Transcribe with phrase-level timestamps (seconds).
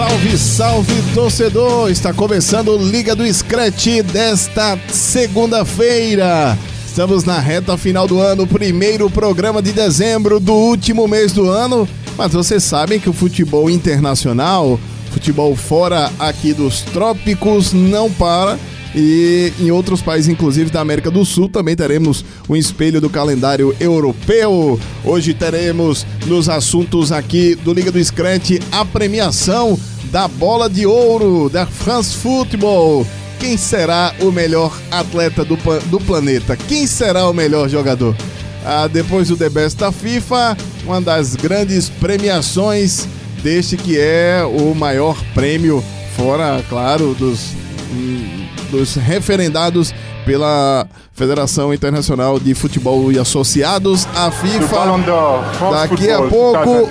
[0.00, 1.90] Salve, salve torcedor!
[1.90, 6.56] Está começando Liga do Scratch desta segunda-feira.
[6.86, 11.86] Estamos na reta final do ano, primeiro programa de dezembro do último mês do ano.
[12.16, 18.58] Mas vocês sabem que o futebol internacional, futebol fora aqui dos trópicos, não para.
[18.94, 23.74] E em outros países, inclusive da América do Sul, também teremos um espelho do calendário
[23.78, 24.78] europeu.
[25.04, 29.78] Hoje teremos nos assuntos aqui do Liga do Scratch a premiação
[30.10, 33.06] da bola de ouro da France Football.
[33.38, 35.56] Quem será o melhor atleta do,
[35.86, 36.56] do planeta?
[36.56, 38.14] Quem será o melhor jogador?
[38.64, 43.08] Ah, depois do The Best da FIFA, uma das grandes premiações
[43.42, 45.82] deste que é o maior prêmio,
[46.14, 47.54] fora, claro, dos,
[48.70, 49.92] dos referendados
[50.24, 54.76] pela Federação Internacional de Futebol e Associados, a FIFA.
[55.72, 56.88] Daqui a pouco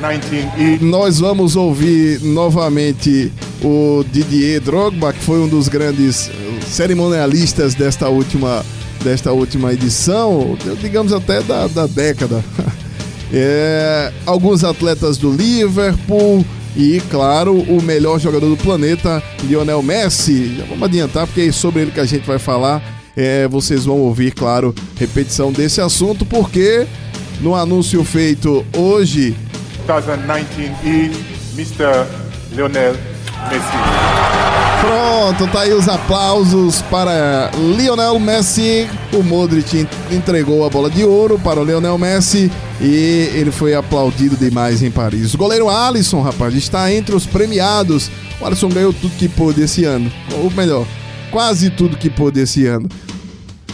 [0.81, 3.31] nós vamos ouvir novamente
[3.63, 6.29] o Didier Drogba, que foi um dos grandes
[6.67, 8.63] cerimonialistas desta última,
[9.03, 12.43] desta última edição, digamos até da, da década.
[13.31, 16.43] É, alguns atletas do Liverpool,
[16.75, 20.55] e, claro, o melhor jogador do planeta, Lionel Messi.
[20.57, 22.81] Já vamos adiantar, porque é sobre ele que a gente vai falar.
[23.15, 26.87] É, vocês vão ouvir, claro, repetição desse assunto, porque
[27.41, 29.35] no anúncio feito hoje.
[29.87, 31.11] 2019 e
[31.55, 32.07] Mr.
[32.53, 32.95] Lionel
[33.49, 34.08] Messi.
[34.89, 38.89] Pronto, tá aí os aplausos para Lionel Messi.
[39.13, 42.51] O Modric entregou a bola de ouro para o Lionel Messi
[42.81, 45.35] e ele foi aplaudido demais em Paris.
[45.35, 48.09] O goleiro Alisson, rapaz, está entre os premiados.
[48.41, 50.11] O Alisson ganhou tudo que pôde esse ano.
[50.41, 50.87] Ou melhor,
[51.29, 52.89] quase tudo que pôde esse ano.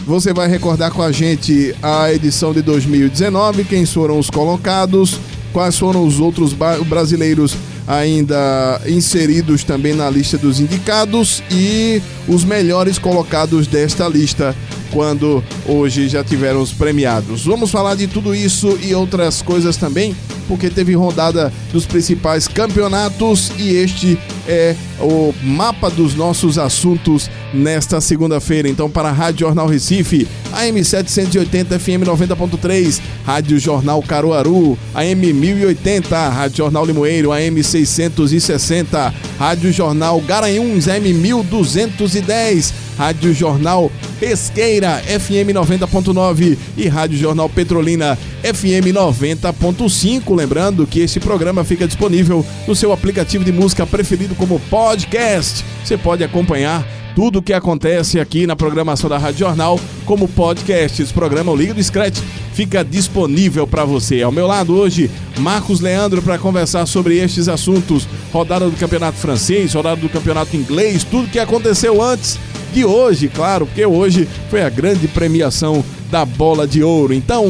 [0.06, 5.18] Você vai recordar com a gente a edição de 2019, quem foram os colocados,
[5.50, 6.52] quais foram os outros
[6.86, 14.54] brasileiros ainda inseridos também na lista dos indicados e os melhores colocados desta lista
[14.96, 17.44] quando hoje já tiveram os premiados.
[17.44, 20.16] Vamos falar de tudo isso e outras coisas também,
[20.48, 24.18] porque teve rodada dos principais campeonatos e este
[24.48, 28.70] é o mapa dos nossos assuntos nesta segunda-feira.
[28.70, 36.28] Então, para a Rádio Jornal Recife, AM 780 FM 90.3, Rádio Jornal Caruaru, AM 1080,
[36.30, 46.56] Rádio Jornal Limoeiro, AM 660, Rádio Jornal Garanhuns, AM 1210, Rádio Jornal Pesqueira, FM 90.9
[46.76, 50.34] e Rádio Jornal Petrolina, FM 90.5.
[50.34, 55.64] Lembrando que este programa fica disponível no seu aplicativo de música preferido como podcast.
[55.84, 56.84] Você pode acompanhar
[57.16, 61.02] tudo o que acontece aqui na programação da Rádio Jornal como podcast.
[61.02, 62.20] Esse programa, o Liga do Scratch,
[62.52, 64.22] fica disponível para você.
[64.22, 68.06] Ao meu lado hoje, Marcos Leandro para conversar sobre estes assuntos.
[68.30, 72.38] Rodada do Campeonato Francês, rodada do Campeonato Inglês, tudo que aconteceu antes
[72.72, 77.12] de hoje, claro, porque hoje foi a grande premiação da bola de ouro.
[77.12, 77.44] Então,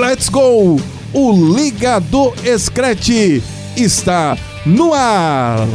[0.00, 0.80] let's go!
[1.12, 3.42] O Liga do Scratch
[3.76, 5.66] está no ar!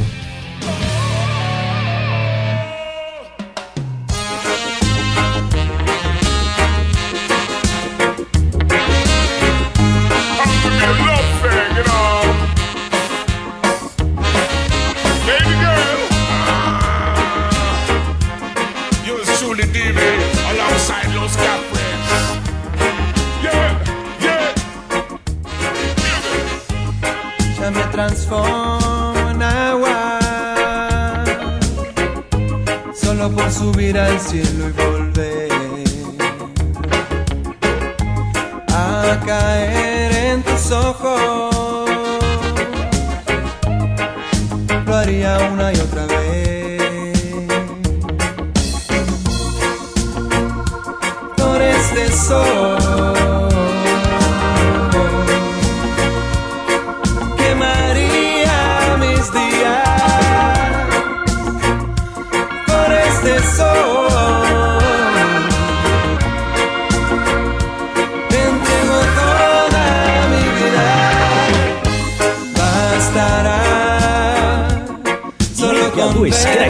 [33.86, 35.50] Subir al cielo y volver
[38.70, 41.90] a caer en tus ojos.
[44.86, 46.82] Lo haría una y otra vez.
[51.36, 52.85] Flores de sol.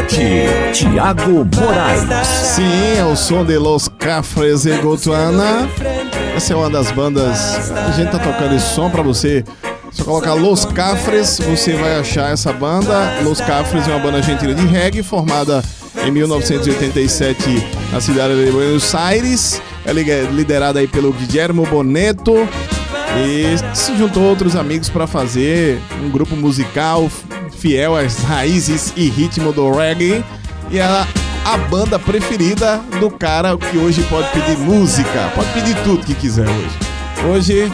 [0.08, 2.28] Tiago Moraes.
[2.28, 5.68] Sim, é o som de Los Cafres e Gotuana.
[6.36, 7.72] Essa é uma das bandas.
[7.72, 9.44] A gente tá tocando esse som pra você.
[9.92, 13.22] Só colocar Los Cafres, você vai achar essa banda.
[13.24, 15.64] Los Cafres é uma banda argentina de reggae formada
[16.06, 17.42] em 1987
[17.92, 19.62] na cidade de Buenos Aires.
[19.86, 22.48] É liderada aí pelo Guillermo Boneto.
[23.18, 27.10] E se juntou outros amigos para fazer um grupo musical
[27.66, 30.24] fiel às raízes e ritmo do reggae.
[30.70, 31.08] E ela
[31.44, 36.48] a banda preferida do cara que hoje pode pedir música, pode pedir tudo que quiser
[36.48, 36.78] hoje.
[37.28, 37.72] Hoje,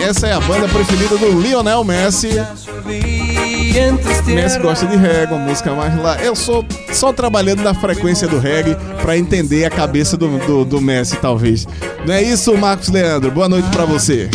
[0.00, 2.30] essa é a banda preferida do Lionel Messi.
[4.26, 6.16] Messi gosta de reggae, uma música mais lá.
[6.20, 10.80] Eu sou só trabalhando na frequência do reggae para entender a cabeça do, do, do,
[10.80, 11.64] Messi, talvez.
[12.04, 13.30] Não é isso, Marcos Leandro?
[13.30, 14.28] Boa noite para você.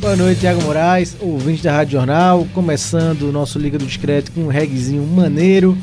[0.00, 4.44] Boa noite, Thiago Moraes, ouvinte da Rádio Jornal, começando o nosso Liga do Discreto com
[4.44, 5.76] um reggaezinho maneiro.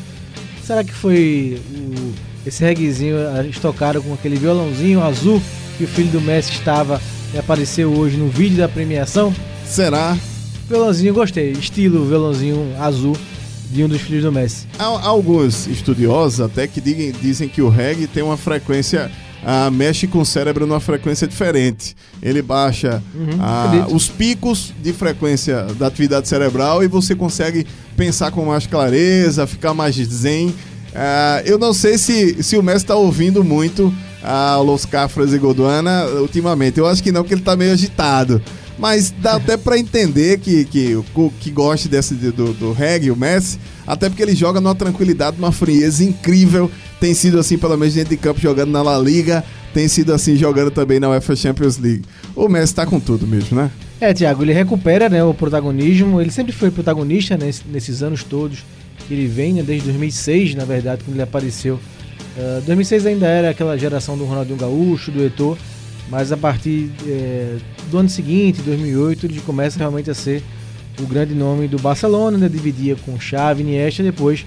[0.66, 3.16] Será que foi o, esse reggaezinho
[3.48, 5.40] estocaram com aquele violãozinho azul
[5.78, 7.00] que o filho do Messi estava
[7.32, 9.32] e apareceu hoje no vídeo da premiação?
[9.64, 10.18] Será?
[10.68, 11.52] Violãozinho, gostei.
[11.52, 13.16] Estilo violãozinho azul
[13.70, 14.66] de um dos filhos do Messi.
[14.80, 19.12] Há alguns estudiosos até que dizem, dizem que o reggae tem uma frequência
[19.44, 21.96] ah, mexe com o cérebro numa frequência diferente.
[22.22, 28.32] Ele baixa uhum, ah, os picos de frequência da atividade cerebral e você consegue pensar
[28.32, 30.54] com mais clareza, ficar mais zen.
[30.96, 33.94] Ah, eu não sei se, se o mestre está ouvindo muito
[34.24, 36.80] a Los Cafras e Goduana ultimamente.
[36.80, 38.42] Eu acho que não, porque ele está meio agitado.
[38.78, 41.04] Mas dá até para entender que, que,
[41.40, 45.52] que goste desse, do, do reggae, o Messi, até porque ele joga numa tranquilidade, numa
[45.52, 46.70] frieza incrível
[47.00, 49.44] tem sido assim, pelo menos dentro de campo, jogando na La Liga,
[49.74, 52.04] tem sido assim, jogando também na UEFA Champions League.
[52.36, 53.72] O Messi tá com tudo mesmo, né?
[54.00, 58.64] É, Thiago, ele recupera né, o protagonismo, ele sempre foi protagonista né, nesses anos todos
[59.08, 61.76] que ele vem, né, desde 2006, na verdade, quando ele apareceu.
[61.76, 65.58] Uh, ah, 2006 ainda era aquela geração do Ronaldinho Gaúcho, do Eto'o,
[66.10, 67.58] mas a partir é,
[67.92, 70.42] do ano seguinte, 2008, ele começa realmente a ser
[71.00, 74.46] o grande nome do Barcelona, né, dividia com Xavi, Iniesta, depois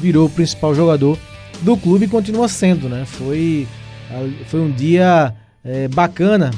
[0.00, 1.18] virou o principal jogador
[1.62, 3.04] do clube continua sendo, né?
[3.06, 3.66] Foi,
[4.48, 5.34] foi um dia
[5.64, 6.50] é, bacana,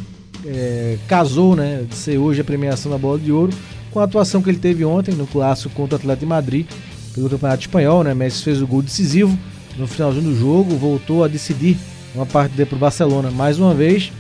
[0.45, 1.85] é, casou, né?
[1.89, 3.53] De ser hoje a premiação da Bola de Ouro
[3.93, 6.67] com a atuação que ele teve ontem no clássico contra o Atlético de Madrid
[7.15, 8.15] pelo Campeonato Espanhol, né?
[8.15, 9.39] Messi fez o gol decisivo
[9.77, 11.77] no finalzinho do jogo, voltou a decidir
[12.15, 14.13] uma partida para o Barcelona mais uma vez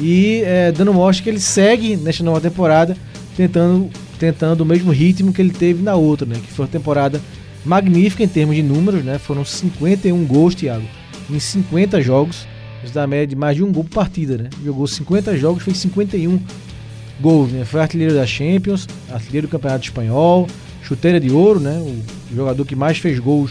[0.00, 2.96] e é, dando mostra que ele segue nesta nova temporada
[3.36, 6.36] tentando tentando o mesmo ritmo que ele teve na outra, né?
[6.40, 7.20] Que foi a temporada
[7.64, 9.18] magnífica em termos de números, né?
[9.18, 10.86] Foram 51 gols, Thiago,
[11.28, 12.46] em 50 jogos.
[12.84, 14.50] Isso dá média de mais de um gol por partida, né?
[14.64, 16.38] Jogou 50 jogos, fez 51
[17.20, 17.64] gols, né?
[17.64, 20.46] Foi artilheiro da Champions, artilheiro do Campeonato Espanhol,
[20.82, 21.76] chuteira de ouro, né?
[21.78, 23.50] O jogador que mais fez gols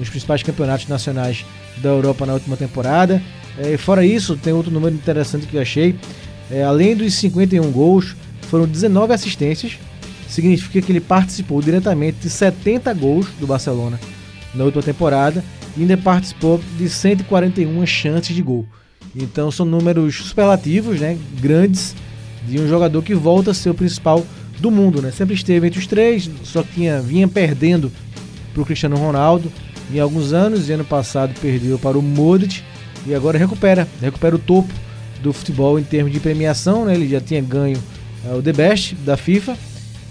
[0.00, 1.44] nos principais campeonatos nacionais
[1.76, 3.22] da Europa na última temporada.
[3.58, 5.96] É, fora isso, tem outro número interessante que eu achei.
[6.50, 9.78] É, além dos 51 gols, foram 19 assistências,
[10.28, 13.98] significa que ele participou diretamente de 70 gols do Barcelona
[14.54, 15.44] na última temporada
[15.76, 18.66] e ainda participou de 141 chances de gol.
[19.14, 21.94] Então são números superlativos, né, grandes
[22.46, 24.24] de um jogador que volta a ser o principal
[24.58, 25.10] do mundo, né?
[25.10, 27.92] Sempre esteve entre os três, só tinha, vinha perdendo
[28.52, 29.52] para o Cristiano Ronaldo
[29.92, 30.68] em alguns anos.
[30.68, 32.62] E ano passado perdeu para o Modric
[33.06, 34.72] e agora recupera, recupera o topo
[35.22, 36.94] do futebol em termos de premiação, né?
[36.94, 37.78] Ele já tinha ganho
[38.26, 39.56] é, o The Best da FIFA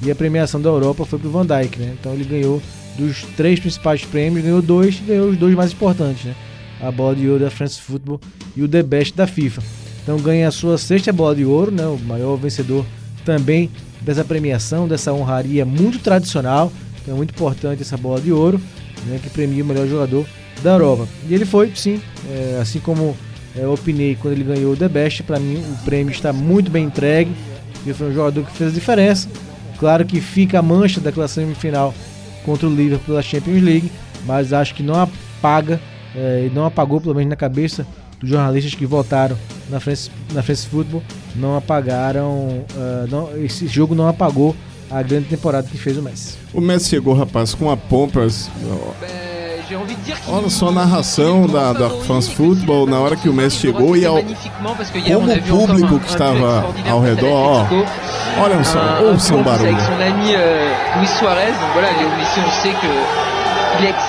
[0.01, 1.96] e a premiação da Europa foi pro Van Dijk, né?
[2.00, 2.62] Então ele ganhou
[2.98, 6.36] dos três principais prêmios, ganhou dois e ganhou os dois mais importantes, né?
[6.82, 8.20] A bola de ouro da France Football
[8.56, 9.62] e o The Best da FIFA.
[10.03, 11.86] Então ganha a sua sexta bola de ouro, né?
[11.86, 12.86] O maior vencedor
[13.25, 13.70] também
[14.01, 16.72] dessa premiação, dessa honraria muito tradicional.
[17.01, 18.60] Então é muito importante essa bola de ouro,
[19.06, 19.20] né?
[19.22, 20.25] Que premia o melhor jogador
[20.63, 21.07] da Europa.
[21.27, 23.15] E ele foi, sim, é, assim como
[23.55, 26.69] é, eu opinei quando ele ganhou o The Best, para mim o prêmio está muito
[26.71, 27.31] bem entregue.
[27.85, 29.29] Ele foi um jogador que fez a diferença
[29.77, 31.93] Claro que fica a mancha daquela semifinal
[32.43, 33.91] contra o Liverpool da Champions League,
[34.25, 35.79] mas acho que não apaga
[36.15, 37.85] é, não apagou, pelo menos na cabeça
[38.19, 39.37] dos jornalistas que votaram
[39.69, 41.03] na France, na France Football,
[41.35, 44.55] não apagaram, uh, não, esse jogo não apagou
[44.89, 46.35] a grande temporada que fez o Messi.
[46.51, 48.49] O Messi chegou, rapaz, com a pompas.
[50.27, 54.05] Olha só a narração da, da France Football na hora que o Messi chegou e
[54.05, 57.65] ao, como o público que estava ao redor, ó,
[58.39, 59.69] Olha só, ouça o barulho.
[59.69, 60.36] Avec son ami
[60.97, 63.37] Luis Suarez, donc voilà, Léo Messi, on sait que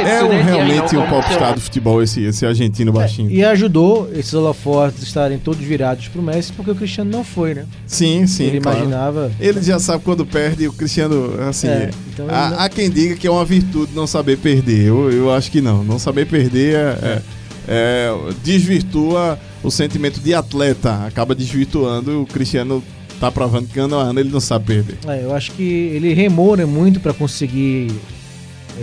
[0.00, 3.30] É um, realmente um popstar do futebol esse, esse argentino baixinho.
[3.30, 7.66] E ajudou esses holofotes estarem todos virados pro Messi, porque o Cristiano não foi, né?
[7.86, 8.44] Sim, sim.
[8.44, 8.78] Ele claro.
[8.78, 9.32] imaginava.
[9.38, 11.68] Ele já sabe quando perde, o Cristiano, assim.
[11.68, 14.86] É, então há, não- há quem diga que é uma virtude não saber perder.
[14.88, 15.84] Eu, eu acho que não.
[15.84, 17.22] Não saber perder é, é-
[17.68, 21.04] é- desvirtua o sentimento de atleta.
[21.06, 22.22] Acaba desvirtuando.
[22.22, 22.82] O Cristiano
[23.20, 24.98] tá provando que ano a ano ele não sabe perder.
[25.06, 27.90] É, eu acho que ele remou né, muito para conseguir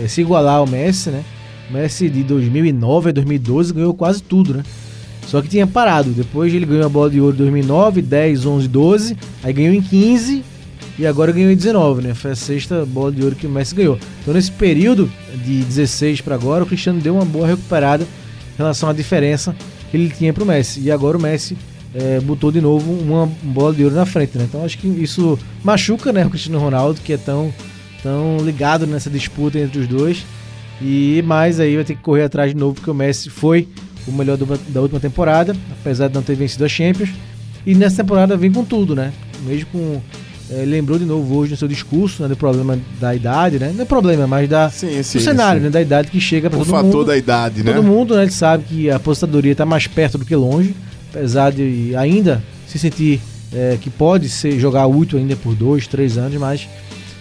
[0.02, 1.24] é, se igualar ao Messi, né?
[1.68, 4.62] O Messi de 2009 a 2012 ganhou quase tudo, né?
[5.26, 6.10] Só que tinha parado.
[6.10, 9.16] Depois ele ganhou a bola de ouro em 2009, 10, 11, 12.
[9.42, 10.44] Aí ganhou em 15
[10.98, 12.14] e agora ganhou em 19, né?
[12.14, 13.98] Foi a sexta bola de ouro que o Messi ganhou.
[14.22, 15.10] Então nesse período
[15.44, 19.54] de 16 para agora, o Cristiano deu uma boa recuperada em relação à diferença
[19.90, 20.80] que ele tinha pro Messi.
[20.80, 21.56] E agora o Messi
[21.94, 24.44] é, botou de novo uma bola de ouro na frente, né?
[24.48, 27.52] Então acho que isso machuca, né, o Cristiano Ronaldo, que é tão,
[28.06, 30.24] tão ligado nessa disputa entre os dois.
[30.80, 33.66] E mais aí vai ter que correr atrás de novo, porque o Messi foi
[34.06, 37.10] o melhor do- da última temporada, apesar de não ter vencido a Champions.
[37.66, 39.12] E nessa temporada vem com tudo, né?
[39.44, 40.00] Mesmo com.
[40.48, 43.72] é, lembrou de novo hoje no seu discurso, né, do problema da idade, né?
[43.74, 45.18] Não é problema, mas da, Sim, sim.
[45.18, 45.64] do cenário, sim.
[45.64, 45.70] né?
[45.70, 47.04] Da idade que chega para O todo fator mundo.
[47.04, 47.72] da idade, né?
[47.72, 50.72] Todo mundo, né, ele sabe que a aposentadoria está mais perto do que longe,
[51.12, 53.20] apesar de ainda se sentir
[53.52, 56.68] é, que pode ser jogar útil ainda por dois, três anos, mas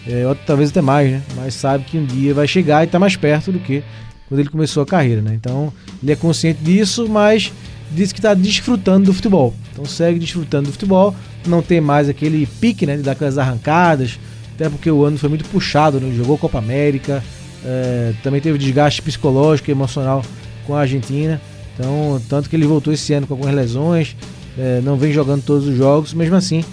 [0.07, 1.21] é, ou talvez até mais, né?
[1.35, 3.83] Mas sabe que um dia vai chegar e está mais perto do que
[4.27, 5.33] quando ele começou a carreira, né?
[5.33, 5.71] Então
[6.01, 7.51] ele é consciente disso, mas
[7.91, 9.53] diz que está desfrutando do futebol.
[9.71, 14.19] Então segue desfrutando do futebol, não tem mais aquele pique, né, de dar aquelas arrancadas,
[14.55, 16.13] até porque o ano foi muito puxado, né?
[16.15, 17.23] Jogou Copa América,
[17.63, 20.23] é, também teve desgaste psicológico e emocional
[20.65, 21.41] com a Argentina.
[21.73, 24.15] Então, tanto que ele voltou esse ano com algumas lesões,
[24.57, 26.63] é, não vem jogando todos os jogos, mesmo assim,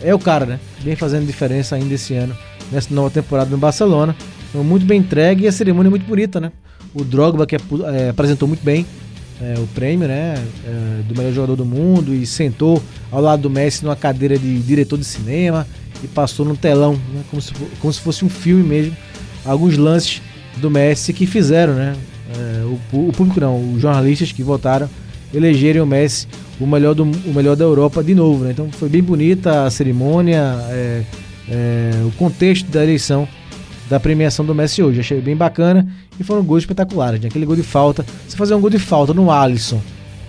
[0.00, 0.60] é o cara, né?
[0.80, 2.36] Vem fazendo diferença ainda esse ano,
[2.70, 4.16] nessa nova temporada no Barcelona.
[4.48, 6.52] Então, muito bem entregue e a cerimônia é muito bonita, né?
[6.94, 8.86] O Drogba, que apu- é, apresentou muito bem
[9.40, 10.34] é, o prêmio, né?
[10.64, 12.80] é, do melhor jogador do mundo e sentou
[13.10, 15.66] ao lado do Messi numa cadeira de diretor de cinema
[16.02, 17.22] e passou no telão, né?
[17.30, 18.96] Como se, como se fosse um filme mesmo,
[19.44, 20.22] alguns lances
[20.56, 21.96] do Messi que fizeram, né?
[22.36, 24.88] É, o, o público não, os jornalistas que votaram
[25.32, 26.28] elegerem o Messi
[26.60, 28.52] o melhor, do, o melhor da Europa de novo, né?
[28.52, 31.02] Então foi bem bonita a cerimônia, é,
[31.48, 33.28] é, o contexto da eleição
[33.88, 35.00] da premiação do Messi hoje.
[35.00, 35.86] Achei bem bacana
[36.18, 37.20] e foram gols espetaculares.
[37.20, 37.28] Né?
[37.28, 39.80] Aquele gol de falta, você fazer um gol de falta no Alisson,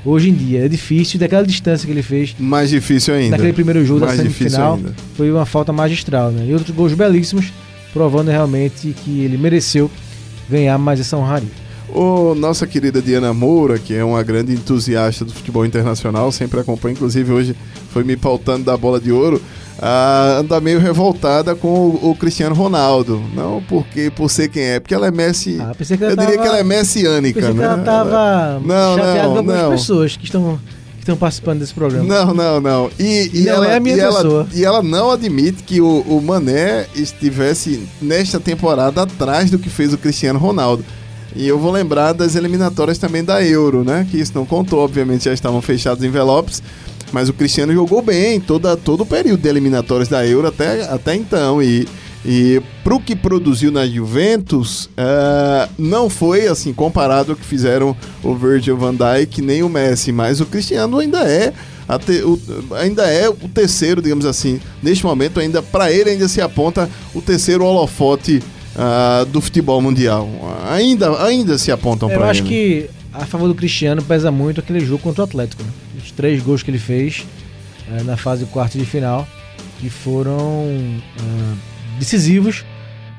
[0.04, 3.32] hoje em dia é difícil, daquela distância que ele fez Mais difícil ainda.
[3.32, 4.80] naquele primeiro jogo Mais da semifinal,
[5.16, 6.32] foi uma falta magistral.
[6.32, 6.48] Né?
[6.48, 7.52] E outros gols belíssimos,
[7.94, 9.90] provando realmente que ele mereceu
[10.50, 11.50] ganhar mais essa honraria.
[11.88, 16.94] O nossa querida Diana Moura, que é uma grande entusiasta do futebol internacional, sempre acompanha,
[16.94, 17.56] inclusive hoje
[17.92, 19.42] foi me pautando da bola de ouro,
[19.82, 23.22] ah, anda meio revoltada com o, o Cristiano Ronaldo.
[23.34, 25.58] Não porque por ser quem é, porque ela é Messi.
[25.60, 27.66] Ah, ela eu diria tava- que ela é messiânica, Pensei que né?
[27.66, 29.70] ela estava Não, chateada não, com algumas não.
[29.72, 30.60] pessoas que estão,
[31.00, 32.06] estão participando desse programa.
[32.06, 32.90] Não, não, não.
[33.00, 34.48] E, e Não ela, é a minha e ela- pessoa.
[34.54, 39.94] e ela não admite que o, o Mané estivesse nesta temporada atrás do que fez
[39.94, 40.84] o Cristiano Ronaldo.
[41.38, 44.08] E eu vou lembrar das eliminatórias também da Euro, né?
[44.10, 46.64] Que isso não contou, obviamente já estavam fechados os envelopes.
[47.16, 51.16] Mas o Cristiano jogou bem toda, todo o período de eliminatórias da Euro até, até
[51.16, 51.64] então.
[51.64, 51.88] E,
[52.26, 58.36] e pro que produziu na Juventus, eh, não foi assim comparado ao que fizeram o
[58.36, 60.12] Virgil van Dijk nem o Messi.
[60.12, 61.54] Mas o Cristiano ainda é
[62.06, 62.38] te- o-
[62.76, 64.60] ainda é o terceiro, digamos assim.
[64.84, 68.44] Neste momento, ainda para ele ainda se aponta o terceiro holofote
[68.76, 70.28] ah, do futebol mundial.
[70.70, 72.32] Ainda, ainda se apontam Eu para ele.
[72.40, 75.64] acho que a favor do Cristiano pesa muito aquele jogo contra o Atlético.
[75.64, 75.70] né?
[76.06, 77.26] Os três gols que ele fez
[77.92, 79.28] eh, na fase de quarto de final,
[79.80, 80.68] que foram
[81.20, 81.56] ah,
[81.98, 82.64] decisivos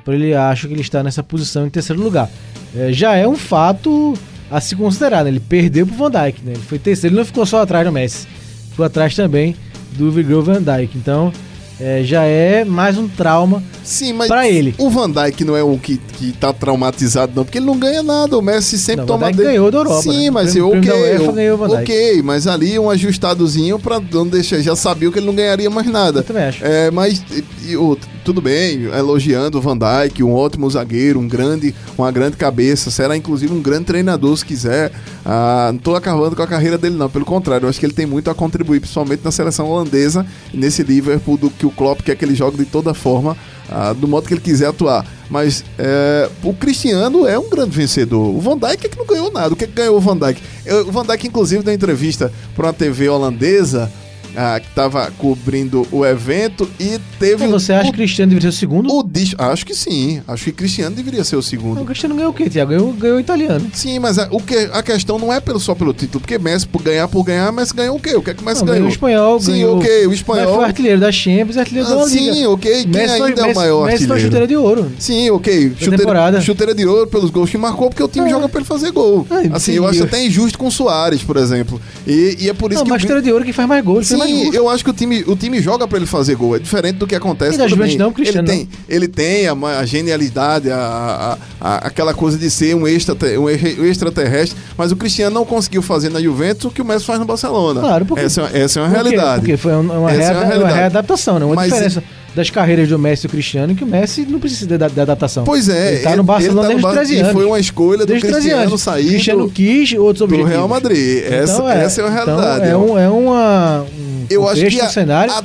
[0.05, 2.31] para ele acho que ele está nessa posição em terceiro lugar.
[2.77, 4.15] Eh, já é um fato
[4.49, 5.31] a se considerar, né?
[5.31, 6.53] Ele perdeu pro Van Dijk, né?
[6.53, 8.29] Ele foi terceiro, ele não ficou só atrás do Messi,
[8.71, 9.57] ficou atrás também
[9.99, 10.97] do Virgil Van Dijk.
[10.97, 11.33] Então
[11.81, 14.75] eh, já é mais um trauma Sim, mas pra ele.
[14.79, 18.03] o Van Dijk não é o que, que tá traumatizado, não, porque ele não ganha
[18.03, 18.37] nada.
[18.37, 20.31] O Messi sempre Não, o toma Van Dijk ganhou da Europa, Sim, né?
[20.31, 24.59] mas O ok, eu- o Van ok, mas ali um ajustadozinho pra não deixar.
[24.61, 26.21] Já sabia que ele não ganharia mais nada.
[26.21, 26.65] Eu também acho.
[26.65, 31.29] É, mas e- e o- tudo bem, elogiando o Van Dijk, um ótimo zagueiro, um
[31.29, 34.91] grande, uma grande cabeça, será inclusive um grande treinador se quiser.
[35.25, 37.93] Ah, não tô acabando com a carreira dele não, pelo contrário, eu acho que ele
[37.93, 42.17] tem muito a contribuir, principalmente na seleção holandesa nesse Liverpool do que o Klopp quer
[42.17, 43.37] que ele jogue de toda forma,
[43.69, 45.07] ah, do modo que ele quiser atuar.
[45.29, 48.35] Mas é, o Cristiano é um grande vencedor.
[48.35, 49.53] O Van Dijk é que não ganhou nada.
[49.53, 50.41] O que, que ganhou o Van Dijk?
[50.87, 53.91] O Van Dijk, inclusive, deu entrevista para uma TV holandesa
[54.37, 58.51] ah, que estava cobrindo o evento e teve Mas você acha o, que Cristiano deveria
[58.53, 58.93] ser o segundo?
[58.95, 60.21] o dis- Acho que sim.
[60.29, 61.77] Acho que Cristiano deveria ser o segundo.
[61.77, 62.71] Não, o Cristiano ganhou o quê, Thiago?
[62.71, 63.71] Ganhou, ganhou o italiano.
[63.73, 66.67] Sim, mas a, o que, a questão não é pelo, só pelo título, porque Messi,
[66.67, 68.15] por ganhar por ganhar, Messi ganhou o quê?
[68.17, 68.87] O que é que o Messi Não, ganhou?
[68.87, 69.79] o espanhol, Sim, ganhou.
[69.79, 70.55] ok, o Mas espanhol.
[70.57, 72.35] foi artilheiro da Champions e artilheiro da Ah, La Liga.
[72.35, 72.73] sim, ok.
[72.73, 74.21] Quem Messi foi- ainda é o Messi- maior Messi foi artilheiro?
[74.21, 74.93] chuteira de ouro.
[74.99, 75.71] Sim, ok.
[75.71, 76.41] Chuteira, temporada.
[76.41, 78.31] chuteira de ouro pelos gols que marcou, porque o time É.
[78.31, 79.27] joga pra ele fazer gol.
[79.31, 81.81] É, assim, sim, eu acho eu- até injusto com o Soares, por exemplo.
[82.07, 82.91] E, e é por isso Não, que.
[82.91, 84.07] mas chuteira de ouro que faz mais gols.
[84.09, 86.57] fez mais eu acho que o time, o time joga pra ele fazer gol.
[86.57, 89.53] É diferente do que acontece E tudo Juventus não, Cristiano ele tem, ele tem a,
[89.79, 94.93] a genialidade, a, a- a- aquela coisa de ser um, extra, um e- extraterrestre, mas
[94.93, 97.81] o Cristiano não conseguiu fazer na Juventus o que o Messi faz no Barcelona.
[97.81, 99.03] Claro, porque- essa, é- essa é uma Por quê?
[99.03, 99.41] realidade.
[99.41, 101.45] Porque foi uma, uma, Essa é uma uma readaptação, né?
[101.45, 102.03] Uma Mas diferença
[102.37, 105.43] das carreiras do Messi e do Cristiano que o Messi não precisa de, de adaptação.
[105.45, 107.33] Pois é, Ele tá no Barcelona ele tá no desde os Bar- 13 e anos.
[107.33, 110.51] foi uma escolha do Desde 13 Cristiano sair Cristiano do, quis outros do objetivos.
[110.53, 111.25] Real Madrid.
[111.25, 112.69] Essa, Então, essa é uma então realidade.
[112.71, 115.43] é, um, é uma, um Eu acho que a- um cenário a-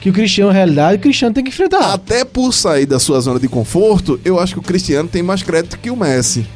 [0.00, 1.92] que o Cristiano, realidade, o Cristiano tem que enfrentar.
[1.92, 5.42] Até por sair da sua zona de conforto, eu acho que o Cristiano tem mais
[5.42, 6.46] crédito que o Messi.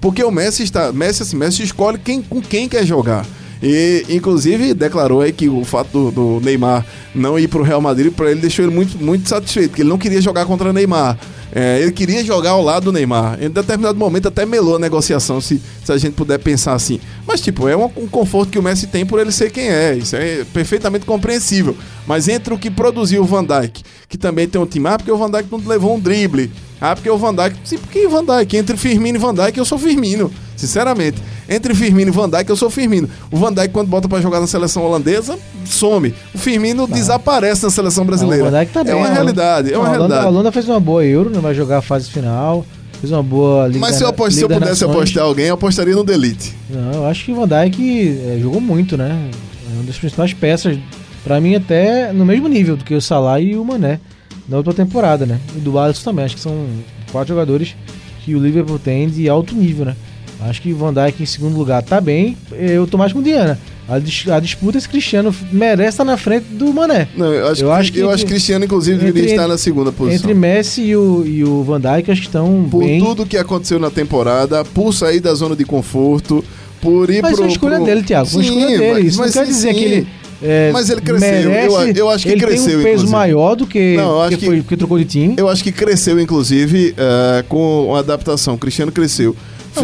[0.00, 0.92] Porque o Messi está.
[0.92, 3.24] Messi, assim, Messi escolhe quem, com quem quer jogar.
[3.62, 6.84] E, inclusive, declarou aí que o fato do, do Neymar
[7.14, 9.98] não ir pro Real Madrid, para ele deixou ele muito, muito satisfeito, porque ele não
[9.98, 11.18] queria jogar contra o Neymar.
[11.52, 13.42] É, ele queria jogar ao lado do Neymar.
[13.42, 17.00] Em determinado momento até melou a negociação, se, se a gente puder pensar assim.
[17.26, 19.94] Mas, tipo, é um, um conforto que o Messi tem por ele ser quem é.
[19.94, 21.76] Isso é perfeitamente compreensível.
[22.06, 25.10] Mas entre o que produziu o Van Dijk, que também tem um time, ah, porque
[25.10, 26.50] o Van Dijk não levou um drible.
[26.80, 27.56] Ah, porque o Van Dijk.
[27.64, 28.56] Sim, porque Van Dijk?
[28.56, 30.30] Entre Firmino e Van Dijk, eu sou Firmino.
[30.56, 31.20] Sinceramente.
[31.48, 33.08] Entre Firmino e Van Dijk, eu sou Firmino.
[33.30, 36.14] O Van Dijk, quando bota pra jogar na seleção holandesa, some.
[36.34, 38.44] O Firmino desaparece na seleção brasileira.
[38.44, 40.26] O Van Dijk tá é uma realidade, é Não, uma a Holanda, realidade.
[40.26, 41.38] A Holanda fez uma boa Euro, né?
[41.40, 42.64] vai jogar a fase final.
[43.00, 44.90] Fez uma boa Liga Mas se eu, da- apost- se eu pudesse Nações.
[44.90, 46.52] apostar alguém, eu apostaria no Delite.
[46.68, 49.30] Não, eu acho que o Van Dijk eh, jogou muito, né?
[49.70, 50.76] É uma das principais peças,
[51.22, 54.00] pra mim até no mesmo nível do que o Salah e o Mané
[54.48, 55.38] na outra temporada, né?
[55.56, 56.66] E do Alisson também, acho que são
[57.12, 57.76] quatro jogadores
[58.24, 59.94] que o Liverpool tem de alto nível, né?
[60.40, 63.22] Acho que o Van Dijk em segundo lugar tá bem, eu tô mais com o
[63.22, 63.58] Diana.
[63.88, 67.08] A, dis- a disputa esse Cristiano merece estar na frente do Mané.
[67.16, 69.56] Não, eu acho, Eu que, acho que eu acho Cristiano, inclusive, entre- deveria estar na
[69.56, 70.16] segunda posição.
[70.18, 73.00] Entre Messi e o, e o Van Dijk, acho que estão Por bem.
[73.02, 76.44] tudo que aconteceu na temporada, por sair da zona de conforto,
[76.82, 77.38] por ir Mas pro...
[77.38, 78.26] foi a escolha pro- dele, Thiago.
[78.28, 78.92] Sim, escolha dele.
[78.92, 79.78] mas- Isso mas não quer sim, dizer sim.
[79.78, 80.06] que ele.
[80.42, 81.28] é, Mas ele cresceu.
[81.50, 83.10] merece- Eu- eu acho que ele cresceu, tem um peso inclusive.
[83.12, 85.34] maior do que, Não, eu acho que, que- foi, que trocou de time.
[85.38, 88.52] Eu acho que cresceu, inclusive, eh, com a adaptação.
[88.52, 89.34] O Cristiano cresceu.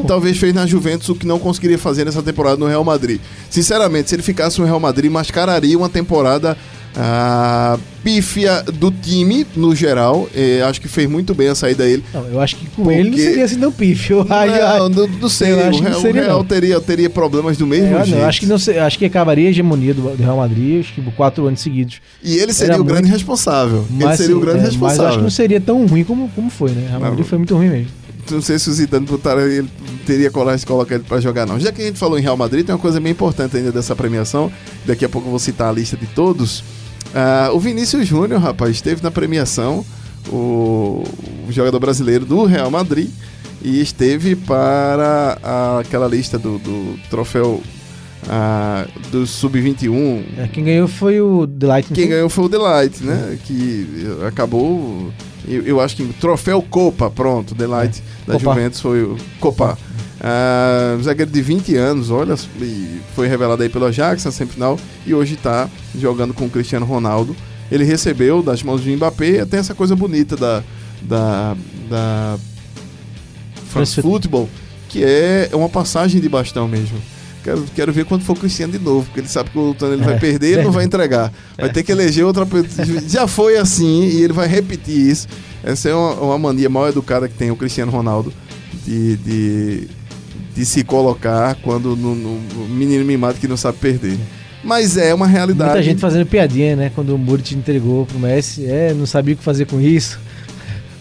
[0.06, 3.20] Talvez fez na Juventus o que não conseguiria fazer nessa temporada no Real Madrid.
[3.50, 6.56] Sinceramente, se ele ficasse no Real Madrid, mascararia uma temporada
[6.96, 10.28] ah, pífia do time, no geral.
[10.34, 12.04] Eh, acho que fez muito bem a saída dele.
[12.14, 14.20] Não, eu acho que com Porque- ele não seria assim tão pífio.
[14.20, 14.28] Acho-
[14.78, 15.52] Não, não, não sei.
[15.52, 16.44] eu o acho que não Real, o seria, Real não.
[16.44, 18.20] teria, teria problemas do mesmo É, não, jeito.
[18.20, 21.00] eu acho que não acho que acabaria a hegemonia do, do Real Madrid, acho que
[21.00, 22.00] por quatro anos seguidos.
[22.22, 23.84] E ele seria Era o grande muito- responsável.
[23.90, 25.22] ele Mas, seria o grande é, Mas eu acho que responsável.
[25.22, 26.82] não seria tão ruim como, como foi, né?
[26.84, 27.08] O Real Não.
[27.08, 27.88] Madrid foi muito ruim mesmo.
[28.30, 29.70] Não sei se o Zidane botaria, ele
[30.06, 31.58] teria coragem de colocar ele pra jogar, não.
[31.60, 33.94] Já que a gente falou em Real Madrid, tem uma coisa bem importante ainda dessa
[33.94, 34.50] premiação.
[34.86, 36.64] Daqui a pouco eu vou citar a lista de todos.
[37.14, 39.84] Ah, o Vinícius Júnior, rapaz, esteve na premiação,
[40.28, 41.04] o,
[41.48, 43.08] o jogador brasileiro do Real Madrid,
[43.62, 47.62] e esteve para a- aquela lista do, do troféu
[48.28, 50.24] ah, do Sub-21.
[50.38, 51.92] É, quem ganhou foi o Delight.
[51.92, 53.38] Quem ganhou foi o Delight, né?
[53.44, 55.12] Que acabou.
[55.46, 57.54] Eu, eu acho que troféu Copa, pronto.
[57.54, 58.54] Delight da Copa.
[58.54, 59.78] Juventus foi o Copa.
[60.20, 62.34] Ah, zagueiro de 20 anos, olha,
[63.14, 67.36] foi revelado aí pelo Ajax na semifinal e hoje tá jogando com o Cristiano Ronaldo.
[67.70, 70.62] Ele recebeu das mãos do Mbappé, tem essa coisa bonita da,
[71.02, 71.56] da,
[71.90, 72.38] da
[73.68, 74.48] France Football,
[74.88, 76.98] que é uma passagem de bastão mesmo.
[77.44, 79.92] Quero, quero ver quando for o Cristiano de novo, porque ele sabe que o Lutano
[79.92, 81.30] ele vai É, perder, ele não vai entregar.
[81.58, 82.86] Vai ter que eleger outra pessoa.
[83.06, 85.28] Já foi assim e ele vai repetir isso.
[85.62, 88.32] Essa é uma, uma mania mal educada que tem o Cristiano Ronaldo
[88.86, 89.88] de, de,
[90.56, 94.18] de se colocar quando no, no- no menino mimado que não sabe perder.
[94.62, 95.70] Mas é uma realidade.
[95.72, 96.90] Muita gente fazendo piadinha, né?
[96.94, 100.18] Quando o Muric entregou pro Messi, é, não sabia o que fazer com isso.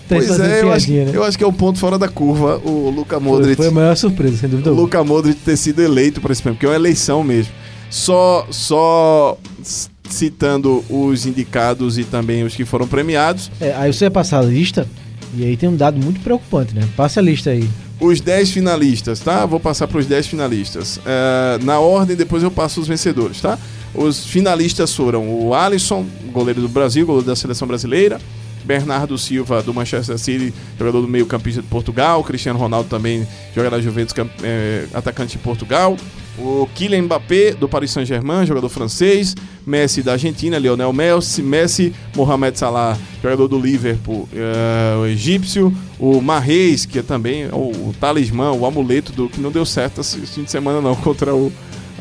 [0.07, 1.11] Pois é, eu acho, né?
[1.13, 3.55] eu acho que é um ponto fora da curva o Luca Foi, Modric.
[3.55, 4.71] foi a maior surpresa, sem dúvida.
[4.71, 4.75] o.
[4.75, 7.51] Luca Modric ter sido eleito para esse prêmio, porque é uma eleição mesmo.
[7.89, 9.37] Só, só
[10.09, 14.43] citando os indicados e também os que foram premiados, É, aí você vai passar a
[14.43, 14.87] lista,
[15.35, 16.87] e aí tem um dado muito preocupante, né?
[16.95, 17.67] Passa a lista aí.
[17.99, 19.45] os 10 finalistas, tá?
[19.45, 20.99] Vou passar para os 10 finalistas.
[21.05, 23.57] É, na ordem, depois eu passo os vencedores, tá?
[23.95, 28.19] Os finalistas foram o Alisson, goleiro do Brasil, goleiro da seleção brasileira.
[28.63, 32.23] Bernardo Silva, do Manchester City, jogador do meio campista de Portugal.
[32.23, 35.97] Cristiano Ronaldo também joga na Juventus, é, atacante de Portugal.
[36.37, 39.35] O Kylian Mbappé, do Paris Saint-Germain, jogador francês.
[39.65, 41.43] Messi, da Argentina, Lionel Messi.
[41.43, 45.73] Messi, Mohamed Salah, jogador do Liverpool, eh, o egípcio.
[45.99, 50.01] O Marreis, que é também o, o talismã, o amuleto do que não deu certo
[50.01, 51.51] esse fim de semana não, contra o...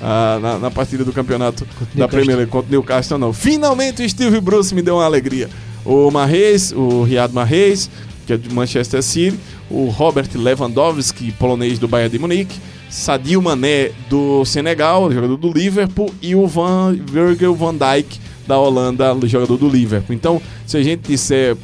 [0.00, 2.08] ah, na, na partida do campeonato da.
[2.08, 3.34] Premier League contra o Newcastle, não.
[3.34, 5.48] Finalmente o Steve Bruce me deu uma alegria.
[5.84, 7.90] O Marreis, o Riyad Mahrez,
[8.26, 9.36] que é de Manchester City,
[9.70, 12.56] o Robert Lewandowski, polonês do Bayern de Munique,
[12.88, 19.16] Sadio Mané do Senegal, jogador do Liverpool, e o Van Virgil van Dijk da Holanda,
[19.24, 20.14] jogador do Liverpool.
[20.14, 21.56] Então, se a gente disser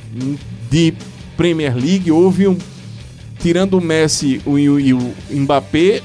[0.71, 0.95] de
[1.37, 2.57] Premier League, houve um
[3.39, 6.01] tirando o Messi o- e o, Mbappé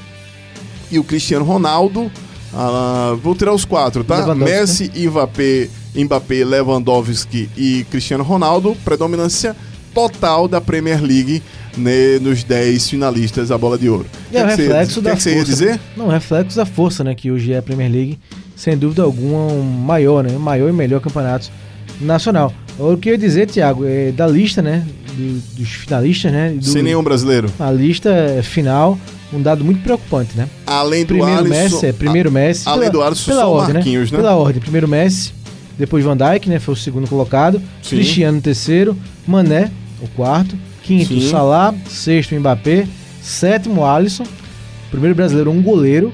[0.90, 2.10] e o Cristiano Ronaldo,
[2.52, 4.18] ah, vou tirar os quatro, tá?
[4.44, 9.54] Messi, Mbappé, Mbappé, Lewandowski e Cristiano Ronaldo, predominância
[9.94, 11.42] total da Premier League
[11.76, 14.06] né, nos 10 finalistas da Bola de Ouro.
[14.32, 15.38] E é o que que você- reflexo o que da que você força.
[15.38, 15.80] ia dizer?
[15.96, 17.14] Não, reflexo da força, né?
[17.14, 18.18] Que hoje é a Premier League,
[18.56, 20.36] sem dúvida alguma, um maior, né?
[20.36, 21.48] Maior e melhor campeonato
[22.00, 22.52] nacional.
[22.78, 24.84] O que eu ia dizer, Thiago, é da lista, né?
[25.16, 26.50] do- dos finalistas, né?
[26.58, 27.48] Do, Sem nenhum brasileiro.
[27.60, 28.10] A lista
[28.42, 28.98] final,
[29.32, 30.48] um dado muito preocupante, né?
[30.66, 32.62] Além do Primeiro Alisson, Messi, é, primeiro Messi.
[32.68, 34.18] além pela- do Alisson, pela só ordem, Marquinhos, né?
[34.18, 34.60] Pela ordem.
[34.60, 35.32] Primeiro Messi,
[35.78, 36.58] depois Van Dijk, né?
[36.58, 37.60] Foi o segundo colocado.
[37.82, 37.96] Sim.
[37.96, 38.96] Cristiano, terceiro.
[39.26, 40.56] Mané, o quarto.
[40.82, 41.28] Quinto, Sim.
[41.28, 41.74] Salah.
[41.88, 42.86] Sexto, Mbappé.
[43.20, 44.24] Sétimo, Alisson.
[44.90, 46.12] Primeiro brasileiro, um goleiro,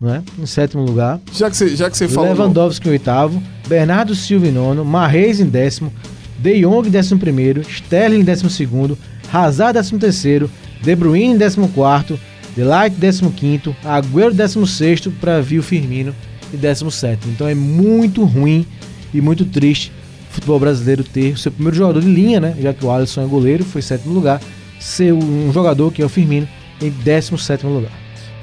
[0.00, 0.22] né?
[0.38, 1.20] Em sétimo lugar.
[1.32, 2.32] já que você, já que você falou...
[2.32, 3.42] Lewandowski em oitavo.
[3.68, 4.84] Bernardo Silva em nono.
[4.84, 5.92] Marreis em décimo.
[6.38, 7.62] De Jong em décimo primeiro.
[7.62, 8.98] Sterling em décimo segundo.
[9.32, 10.50] Hazard décimo terceiro.
[10.82, 12.18] De Bruyne em décimo quarto.
[12.56, 13.76] Delight décimo quinto.
[13.84, 15.12] Agüero décimo sexto.
[15.20, 16.14] Para vir o Firmino
[16.52, 17.32] em décimo sétimo.
[17.32, 18.66] Então é muito ruim
[19.12, 19.92] e muito triste
[20.30, 22.56] o futebol brasileiro ter o seu primeiro jogador de linha, né?
[22.60, 24.40] Já que o Alisson é goleiro, foi sétimo lugar.
[24.78, 26.48] Ser um jogador que é o Firmino
[26.80, 27.92] em décimo sétimo lugar.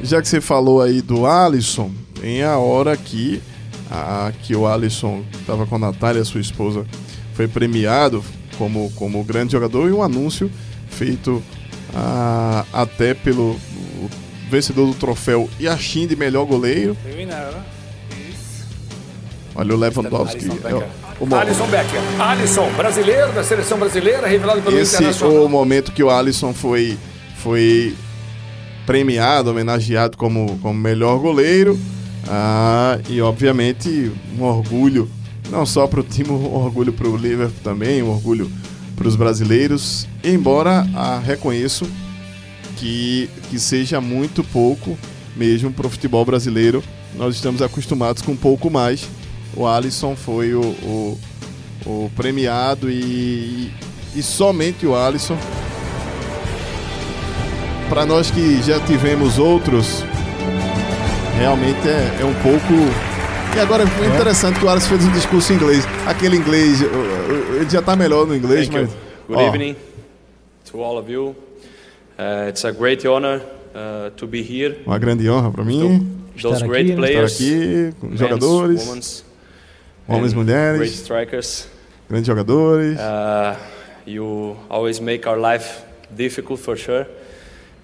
[0.01, 3.41] Já que você falou aí do Alisson, tem a hora que,
[3.89, 6.85] a, que o Alisson estava com a Natália, sua esposa,
[7.33, 8.23] foi premiado
[8.57, 10.51] como, como grande jogador e um anúncio
[10.89, 11.41] feito
[11.93, 13.55] ah, até pelo
[14.49, 16.95] vencedor do troféu Yashin de melhor goleiro.
[19.55, 20.45] Olha o Lewandowski.
[20.65, 22.01] é o- Alisson Becker.
[22.19, 25.45] Alisson, brasileiro da seleção brasileira, revelado pelo esse Internacional.
[25.45, 26.97] o momento que o Alisson foi,
[27.37, 27.95] foi
[28.85, 31.79] premiado, homenageado como, como melhor goleiro.
[32.27, 35.09] Ah, e obviamente um orgulho,
[35.49, 38.51] não só para o time, um orgulho para o Liverpool também, um orgulho
[38.95, 40.07] para os brasileiros.
[40.23, 41.85] Embora ah, reconheço
[42.77, 44.97] que, que seja muito pouco
[45.35, 46.83] mesmo para o futebol brasileiro.
[47.15, 49.07] Nós estamos acostumados com um pouco mais.
[49.55, 51.19] O Alisson foi o, o,
[51.85, 53.71] o premiado e,
[54.15, 55.37] e somente o Alisson.
[57.89, 60.03] Para nós que já tivemos outros,
[61.37, 62.73] realmente é, é um pouco.
[63.55, 65.85] E agora foi interessante que o Alisson fez um discurso em inglês.
[66.05, 68.87] Aquele inglês, ele já tá melhor no inglês, Thank you.
[68.87, 69.05] mas.
[69.27, 69.75] Good ó, evening
[70.69, 71.35] to all of you.
[72.17, 73.41] Uh, it's a great honor
[73.73, 74.77] uh, to be here.
[74.85, 77.07] Uma grande honra para mim Those Estar great aqui, né?
[77.07, 79.23] estar players, aqui com jogadores, women's,
[80.07, 81.67] homens e and great mulheres, strikers.
[82.09, 82.97] grandes jogadores.
[82.97, 83.55] Uh,
[84.05, 85.83] you always make our life
[86.15, 87.07] difficult for sure.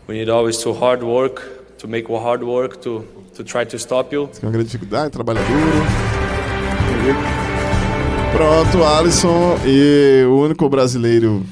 [0.07, 1.41] We need always to hard work,
[1.79, 3.05] to make hard work to,
[3.35, 4.27] to try to stop you.
[4.27, 6.11] Tem uma grande dificuldade, trabalha duro.
[8.33, 11.43] Pronto, Alisson e o único brasileiro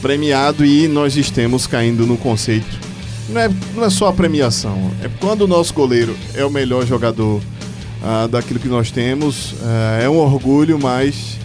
[0.00, 2.78] premiado e nós estamos caindo no conceito.
[3.28, 6.84] Não é, não é só a premiação, é quando o nosso goleiro é o melhor
[6.84, 7.40] jogador
[8.02, 11.38] ah, daquilo que nós temos, ah, é um orgulho, mas,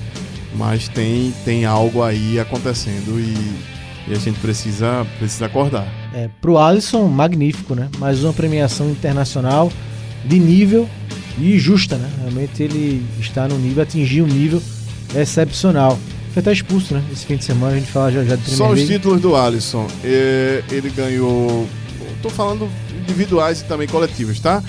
[0.55, 5.87] mas tem, tem algo aí acontecendo e, e a gente precisa, precisa acordar.
[6.13, 7.89] É, pro Alisson, magnífico, né?
[7.97, 9.71] Mais uma premiação internacional
[10.23, 10.89] de nível
[11.37, 12.09] e justa, né?
[12.19, 14.61] Realmente ele está no nível, atingiu um nível
[15.15, 15.99] excepcional.
[16.33, 17.03] Foi até expulso, né?
[17.11, 19.87] Esse fim de semana, a gente fala já, já de Só os títulos do Alisson.
[20.03, 21.67] É, ele ganhou.
[22.21, 22.69] Tô falando
[23.01, 24.63] individuais e também coletivos, tá?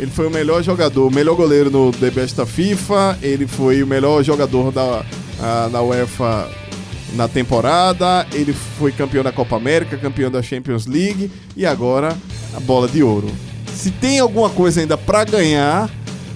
[0.00, 3.18] Ele foi o melhor jogador, o melhor goleiro no The Best da FIFA.
[3.20, 5.04] Ele foi o melhor jogador da,
[5.38, 6.48] a, da UEFA
[7.14, 8.26] na temporada.
[8.32, 12.16] Ele foi campeão da Copa América, campeão da Champions League e agora
[12.56, 13.28] a bola de ouro.
[13.74, 15.90] Se tem alguma coisa ainda pra ganhar,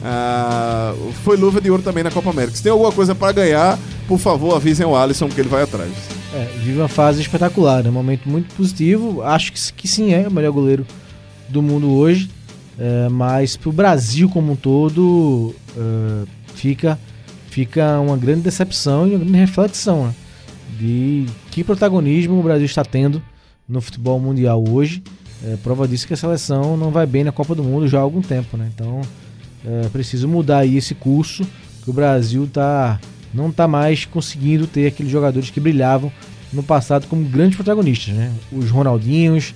[0.04, 2.58] ah, foi luva de ouro também na Copa América.
[2.58, 5.90] Se tem alguma coisa pra ganhar, por favor, avisem o Alisson que ele vai atrás.
[6.34, 7.88] É, vive uma fase espetacular, né?
[7.88, 9.22] Um momento muito positivo.
[9.22, 10.86] Acho que, que sim é o melhor goleiro
[11.48, 12.28] do mundo hoje.
[12.78, 16.98] É, mas pro Brasil como um todo é, fica,
[17.48, 20.14] fica uma grande decepção e uma grande reflexão né?
[20.78, 23.22] de que protagonismo o Brasil está tendo
[23.68, 25.02] no futebol mundial hoje.
[25.44, 28.02] É, prova disso que a seleção não vai bem na Copa do Mundo já há
[28.02, 28.70] algum tempo, né?
[28.74, 29.02] Então
[29.64, 31.46] é preciso mudar aí esse curso
[31.82, 32.98] que o Brasil tá,
[33.32, 36.10] não está mais conseguindo ter aqueles jogadores que brilhavam
[36.52, 38.32] no passado como grandes protagonistas, né?
[38.50, 39.54] Os Ronaldinhos,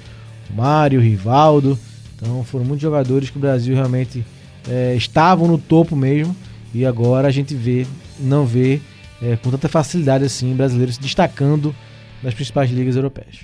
[0.51, 1.79] o Mário, o Rivaldo.
[2.21, 4.25] Então foram muitos jogadores que o Brasil realmente
[4.69, 6.35] é, estavam no topo mesmo
[6.75, 7.87] e agora a gente vê,
[8.19, 8.81] não vê
[9.23, 11.75] é, com tanta facilidade assim brasileiros se destacando
[12.23, 13.37] nas principais ligas europeias.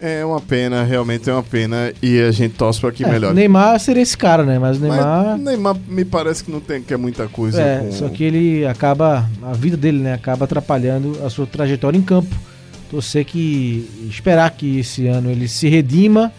[0.00, 1.92] É uma pena, realmente é uma pena.
[2.02, 3.34] E a gente torce para que É, melhore.
[3.34, 4.58] Neymar seria esse cara, né?
[4.58, 5.24] Mas o Neymar.
[5.38, 7.60] Mas Neymar me parece que não tem que é muita coisa.
[7.60, 11.96] É, com- só que ele acaba, a vida dele, né, acaba atrapalhando a sua trajetória
[11.96, 12.34] em campo.
[12.90, 16.30] Torcer que, esperar que esse ano ele se redima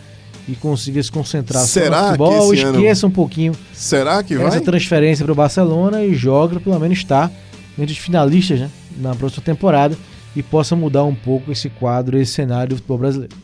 [0.47, 4.49] e consiga se concentrar Será no que futebol, ano- esqueça um pouquinho Será que essa
[4.49, 4.59] vai?
[4.61, 7.31] transferência para o Barcelona e joga pelo menos estar
[7.77, 9.97] entre os finalistas, né, na próxima temporada
[10.35, 13.35] e possa mudar um pouco esse quadro, esse cenário do futebol brasileiro.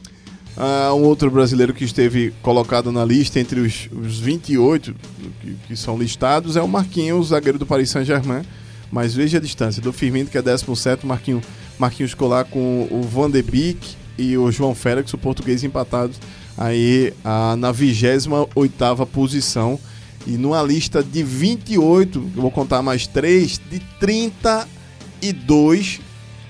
[0.57, 4.93] Ah, um outro brasileiro que esteve colocado na lista entre os, os 28
[5.41, 8.41] que, que são listados é o Marquinhos, zagueiro do Paris Saint-Germain.
[8.91, 11.45] Mas veja a distância do Firmino, que é 17, Marquinhos,
[11.79, 16.17] Marquinhos colar com o Van de Beek e o João Félix, o português, empatados
[16.57, 18.49] aí ah, na 28
[19.11, 19.79] posição.
[20.27, 25.99] E numa lista de 28, eu vou contar mais três, de 32,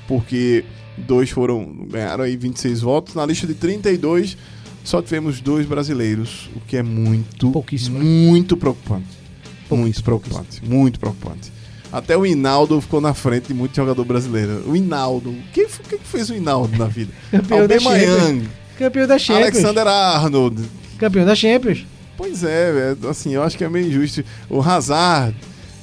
[0.07, 0.65] porque
[0.97, 3.15] dois foram ganharam aí 26 votos.
[3.15, 4.35] Na lista de 32,
[4.83, 8.05] só tivemos dois brasileiros, o que é muito, Pouquíssimo, né?
[8.05, 9.21] muito preocupante.
[9.69, 11.51] Muito preocupante, muito preocupante.
[11.91, 14.63] Até o Hinaldo ficou na frente de muito jogador brasileiro.
[14.65, 17.11] O Hinaldo, quem, quem que fez o Hinaldo na vida?
[17.31, 19.47] Da Aubameyang, Campeão da Champions.
[19.55, 20.61] Alexander Arnold.
[20.97, 21.85] Campeão da Champions.
[22.17, 24.23] Pois é, é, assim, eu acho que é meio injusto.
[24.49, 25.35] O Hazard,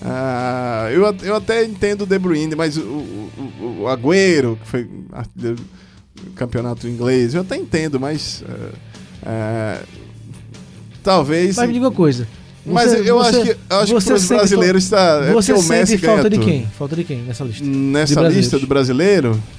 [0.03, 4.89] ah, eu, eu até entendo o De Bruyne, mas o, o, o- Agüero, que foi
[6.35, 8.71] campeonato inglês, eu até entendo, mas ah,
[9.27, 9.83] ah,
[11.03, 11.57] talvez...
[11.57, 12.27] Mas me diga uma coisa.
[12.65, 15.25] Mas Você- eu você- acho que, eu acho que os brasileiros está...
[15.25, 16.47] É Você porque o Messi sente falta de tudo.
[16.47, 16.67] quem?
[16.79, 17.65] Falta de quem nessa lista?
[17.65, 19.58] Nessa lista do brasileiro, é,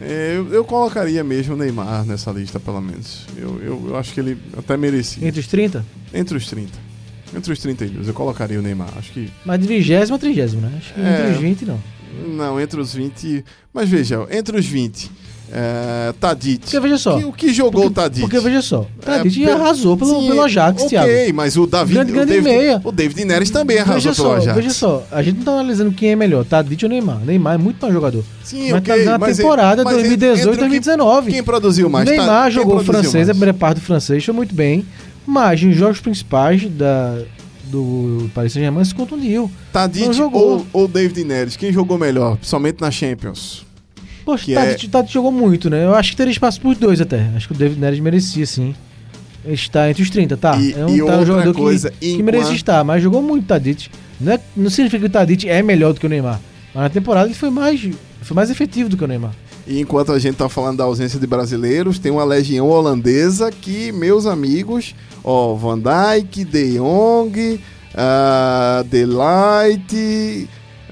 [0.00, 3.26] eu, eu colocaria mesmo o Neymar nessa lista, pelo menos.
[3.36, 5.26] Eu, eu, eu acho que ele até merecia.
[5.26, 5.84] Entre os 30?
[6.12, 6.70] Entre os 30.
[7.36, 8.88] Entre os 32, eu colocaria o Neymar.
[8.96, 9.30] Acho que.
[9.44, 10.72] Mas de 20 a 30, né?
[10.78, 11.20] Acho que É.
[11.20, 11.80] entre os 20 não.
[12.28, 13.44] Não, entre os 20.
[13.72, 15.10] Mas veja, entre os 20.
[15.56, 16.62] É, Tadic.
[16.64, 17.16] Porque veja só.
[17.16, 18.22] Que- o que jogou o Tadic?
[18.22, 18.86] Porque veja só.
[19.02, 21.34] É, Tadic pe- arrasou pelo, Sim, pelo Ajax, Ok, Thiago.
[21.34, 21.94] mas o David.
[21.94, 22.80] Grande- o, grande David meia.
[22.82, 24.56] o David Neres também arrasou Veja pelo só, Ajax.
[24.56, 27.20] veja só, a gente não tá analisando quem é melhor, Tadic ou Neymar.
[27.24, 28.24] Neymar é muito mais jogador.
[28.42, 31.30] Sim, mas ok, tá a mas temporada mas entre- 2018 entre o que- 2019.
[31.30, 32.08] Quem produziu mais?
[32.08, 33.28] Neymar Tá- jogou francês, a mais?
[33.28, 34.84] primeira parte do francês, foi muito bem.
[35.24, 37.16] Mas nos jogos principais da,
[37.66, 39.48] do Paris Saint-Germain se contundiu.
[39.72, 41.56] Tadic ou, ou David Neres?
[41.56, 42.38] Quem jogou melhor?
[42.42, 43.64] Somente na Champions.
[44.24, 45.84] Poxa, Que Tadic, Tadic jogou muito, né?
[45.84, 47.28] Eu acho que teria espaço por dois até.
[47.36, 48.74] Acho que o David Neres merecia, sim.
[49.46, 50.56] Está entre os 30, tá?
[50.56, 53.20] E- é um, e tá um jogador coisa, que, que enquanto- merece estar, mas jogou
[53.22, 53.90] muito Tadic.
[54.18, 56.40] Não, é, não significa que o Tadic é melhor do que o Neymar.
[56.74, 57.80] Mas na temporada ele foi mais,
[58.22, 59.32] foi mais efetivo do que o Neymar.
[59.66, 63.92] E enquanto a gente tá falando da ausência de brasileiros, tem uma legião holandesa que,
[63.92, 67.60] meus amigos, ó, Van Dijk, De Jong,
[67.94, 69.04] ah, De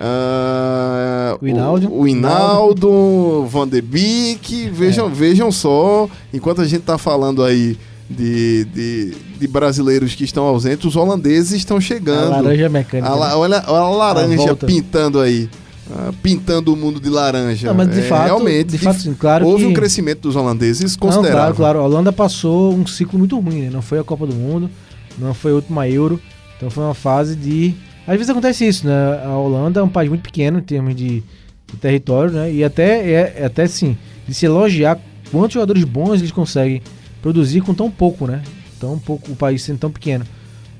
[0.05, 1.89] Ah, O Hinaldo.
[1.89, 7.79] o, o Hinaldo, Van de Beek, vejam, vejam só, enquanto a gente tá falando aí
[8.11, 12.31] de, de, de brasileiros que estão ausentes, os holandeses estão A chegando.
[12.31, 13.09] laranja mecânica.
[13.09, 13.35] A la- né?
[13.37, 14.67] olha, olha a laranja volta.
[14.67, 15.49] pintando aí.
[15.91, 17.69] Ah, pintando o mundo de laranja.
[17.69, 20.37] Não, mas de É, fato- realmente, de fato, sim, claro houve que- um crescimento dos
[20.37, 21.39] holandeses Não, considerável.
[21.39, 21.79] claro, claro.
[21.81, 23.71] A Holanda passou um ciclo muito ruim, né?
[23.73, 24.71] Não foi a Copa do Mundo,
[25.19, 26.21] não foi a última Euro.
[26.57, 27.75] Então foi uma fase de.
[28.07, 29.23] Às vezes acontece isso, né?
[29.25, 31.23] A Holanda é um país muito pequeno em termos de,
[31.67, 32.53] de território, né?
[32.53, 34.99] E até, é, é até sim, de se elogiar
[35.31, 36.83] quantos jogadores bons eles conseguem
[37.21, 38.43] produzir com tão pouco, né?
[38.81, 40.25] Tão pouco, o país sendo tão pequeno.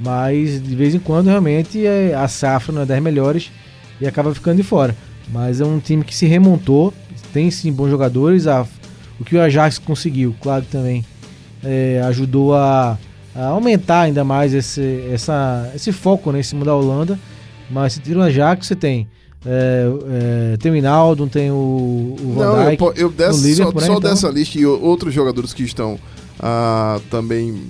[0.01, 3.51] Mas de vez em quando realmente é, a safra não é das melhores
[4.01, 4.97] e acaba ficando de fora.
[5.29, 6.93] Mas é um time que se remontou,
[7.33, 8.49] tem sim bons jogadores.
[8.49, 8.67] A,
[9.21, 11.05] o que o Ajax conseguiu, claro que também
[11.63, 12.99] é, ajudou a, a
[13.41, 17.19] aumentar ainda mais esse, essa, esse foco né, em cima da Holanda.
[17.71, 19.09] Mas se tira o Ajax, você tem.
[19.47, 19.87] é,
[20.53, 21.55] é, tem o Hinaldo, tem o,
[22.21, 22.77] o Van Não, eu, Dijk.
[22.79, 25.63] po- eu dessa, no só, Liverpool, né, só então- dessa lista e outros jogadores que
[25.63, 25.99] estão
[26.39, 27.63] ah, também.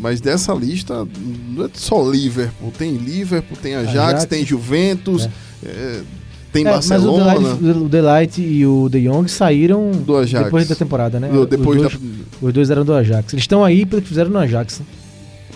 [0.00, 1.06] Mas dessa lista,
[1.48, 2.72] não é só Liverpool.
[2.78, 4.24] Tem Liverpool, tem Ajax, Ajax.
[4.26, 5.28] tem Juventus,
[6.52, 7.34] tem É, mas o Barcelona.
[7.84, 9.90] O Delight e o De Jong saíram
[10.42, 11.28] depois da temporada, né?
[11.28, 13.32] do- depois os, da, dois, os dois eram do Ajax.
[13.34, 14.80] Eles estão aí pelo que fizeram no Ajax.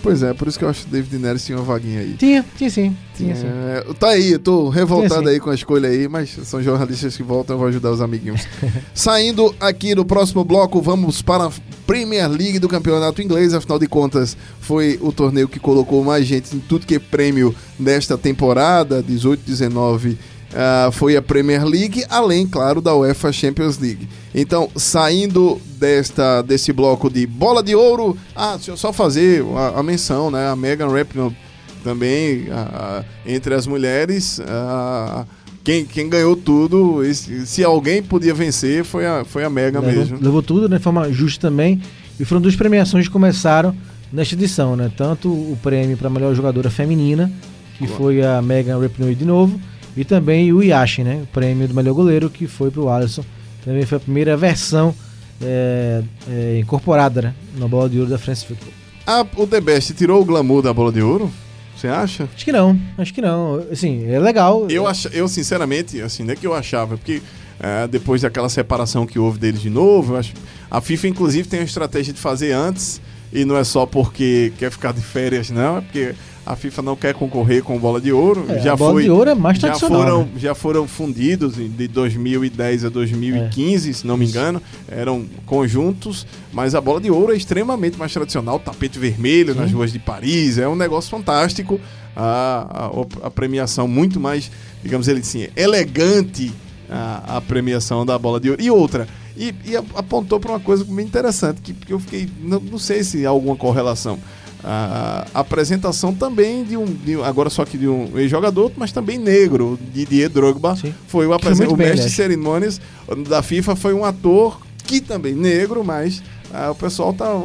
[0.05, 2.13] Pois é, por isso que eu acho que o David Neres tinha uma vaguinha aí.
[2.13, 2.95] Tinha, tinha sim.
[3.17, 3.47] Tinha sim.
[3.47, 5.33] É, tá aí, eu tô revoltado Tinha sim.
[5.33, 8.47] aí com a escolha aí, mas são jornalistas que voltam, eu vou ajudar os amiguinhos.
[8.93, 11.51] Saindo aqui no próximo bloco, vamos para a
[11.87, 16.55] Premier League do Campeonato Inglês, afinal de contas, foi o torneio que colocou mais gente
[16.55, 20.19] em tudo que é prêmio nesta temporada, 18, 19
[20.55, 24.07] ah, foi a Premier League, além, claro, da UEFA Champions League.
[24.33, 29.79] Então, saindo desta, desse bloco de bola de ouro, ah, deixa eu só fazer a,
[29.79, 30.47] a menção, né?
[30.49, 31.35] A Megan Rapinoe
[31.83, 35.25] também, ah, entre as mulheres, ah,
[35.63, 39.95] quem, quem ganhou tudo, esse- se alguém podia vencer, foi a, foi a Megan levou,
[39.99, 40.17] mesmo.
[40.21, 41.81] levou tudo né, de forma justa também.
[42.19, 43.75] E foram duas premiações que começaram
[44.11, 44.89] nesta edição, né?
[44.95, 47.29] Tanto o prêmio para melhor jogadora feminina,
[47.77, 49.59] que foi a Megan Rapinoe de novo,
[49.95, 51.21] e também o Yashin, né?
[51.23, 53.23] O prêmio do melhor goleiro, que foi para o Alisson.
[53.63, 54.93] Também foi a primeira versão
[55.41, 58.71] é, é, incorporada né, na bola de ouro da France Football.
[59.07, 61.31] Ah, o The Best tirou o glamour da bola de ouro?
[61.75, 62.27] Você acha?
[62.33, 63.63] Acho que não, acho que não.
[63.71, 64.67] Assim, é legal.
[64.69, 67.21] Eu, ach, eu sinceramente, assim, não é que eu achava, porque
[67.59, 70.33] é, depois daquela separação que houve deles de novo, acho,
[70.71, 73.01] a FIFA inclusive tem a estratégia de fazer antes,
[73.35, 76.95] e não é só porque quer ficar de férias, não, é porque a FIFA não
[76.95, 78.45] quer concorrer com bola de ouro.
[78.47, 80.29] É, já a bola foi, de ouro é mais já tradicional, foram, né?
[80.37, 86.79] já foram fundidos de 2010 a 2015, se não me engano, eram conjuntos, mas a
[86.79, 90.75] bola de ouro é extremamente mais tradicional, tapete vermelho nas ruas de Paris, é um
[90.75, 91.79] negócio fantástico.
[92.15, 92.89] A,
[93.23, 94.49] a, a premiação muito mais,
[94.81, 96.53] digamos ele assim, elegante
[96.89, 98.61] a, a premiação da bola de ouro.
[98.61, 99.05] E outra,
[99.37, 103.03] e, e apontou para uma coisa bem interessante, que, que eu fiquei, não, não sei
[103.03, 104.17] se há alguma correlação.
[104.63, 108.91] A, a apresentação também de um, de um- agora só que de um ex-jogador, mas
[108.91, 110.93] também negro, Didier Drogba, Sim.
[111.07, 112.81] foi o, foi apresen- muito o bem, mestre de cerimônias
[113.29, 117.41] da FIFA, foi um ator que também negro, mas ah, o pessoal tá...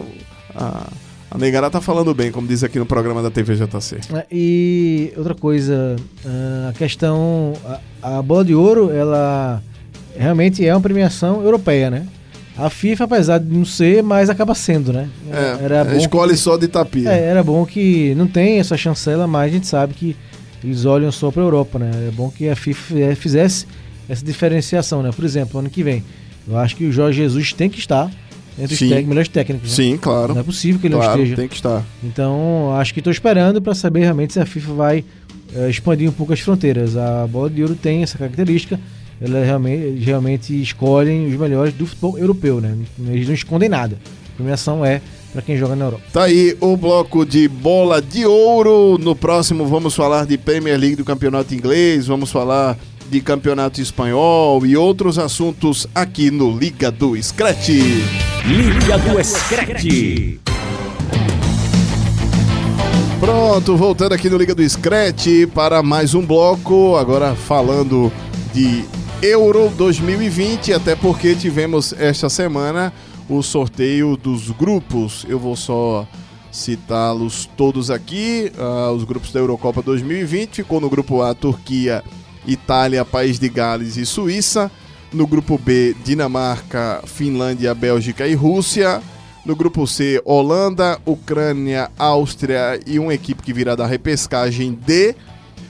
[0.54, 0.86] A,
[1.32, 3.98] a negara tá falando bem, como diz aqui no programa da TV JC.
[4.14, 5.94] É, E outra coisa,
[6.26, 7.52] ah, a questão,
[8.02, 9.62] a, a bola de ouro, ela
[10.20, 12.06] realmente é uma premiação europeia, né?
[12.56, 15.08] A FIFA, apesar de não ser, mas acaba sendo, né?
[15.32, 17.10] É, era bom escolhe que, só de tapia.
[17.10, 20.14] é, era bom que não tem essa chancela, mas a gente sabe que
[20.62, 21.90] eles olham só para a Europa, né?
[22.08, 23.66] É bom que a FIFA fizesse
[24.08, 25.10] essa diferenciação, né?
[25.14, 26.04] Por exemplo, ano que vem,
[26.46, 28.10] eu acho que o Jorge Jesus tem que estar
[28.58, 28.86] entre Sim.
[28.86, 29.70] os tec- melhores técnicos.
[29.70, 29.74] né?
[29.76, 30.34] Sim, claro.
[30.34, 31.36] Não é possível que ele não claro, esteja.
[31.36, 31.82] tem que estar.
[32.04, 35.04] Então, acho que estou esperando para saber realmente se a FIFA vai
[35.54, 36.94] eh, expandir um pouco as fronteiras.
[36.94, 38.78] A bola de ouro tem essa característica.
[39.20, 42.74] Ela realmente, eles realmente escolhem os melhores do futebol europeu, né?
[43.06, 43.98] Eles não escondem nada.
[44.32, 45.02] A premiação é
[45.32, 46.04] para quem joga na Europa.
[46.12, 48.98] Tá aí o bloco de bola de ouro.
[48.98, 52.78] No próximo vamos falar de Premier League do Campeonato Inglês, vamos falar
[53.10, 57.68] de Campeonato Espanhol e outros assuntos aqui no Liga do Scratch.
[58.46, 60.38] Liga do Scratch.
[63.18, 68.10] Pronto, voltando aqui no Liga do Scratch para mais um bloco, agora falando
[68.54, 68.84] de
[69.22, 72.90] Euro 2020, até porque tivemos esta semana
[73.28, 75.26] o sorteio dos grupos.
[75.28, 76.08] Eu vou só
[76.50, 78.50] citá-los todos aqui.
[78.58, 82.02] Ah, os grupos da Eurocopa 2020 ficou no grupo A Turquia,
[82.46, 84.70] Itália, País de Gales e Suíça.
[85.12, 89.02] No grupo B, Dinamarca, Finlândia, Bélgica e Rússia.
[89.44, 95.14] No grupo C, Holanda, Ucrânia, Áustria e uma equipe que virá da repescagem D.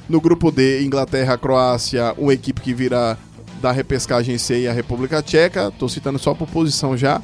[0.08, 3.16] No grupo D, Inglaterra, Croácia, uma equipe que virá
[3.60, 5.68] da repescagem C e a República Tcheca.
[5.68, 7.20] Estou citando só por posição já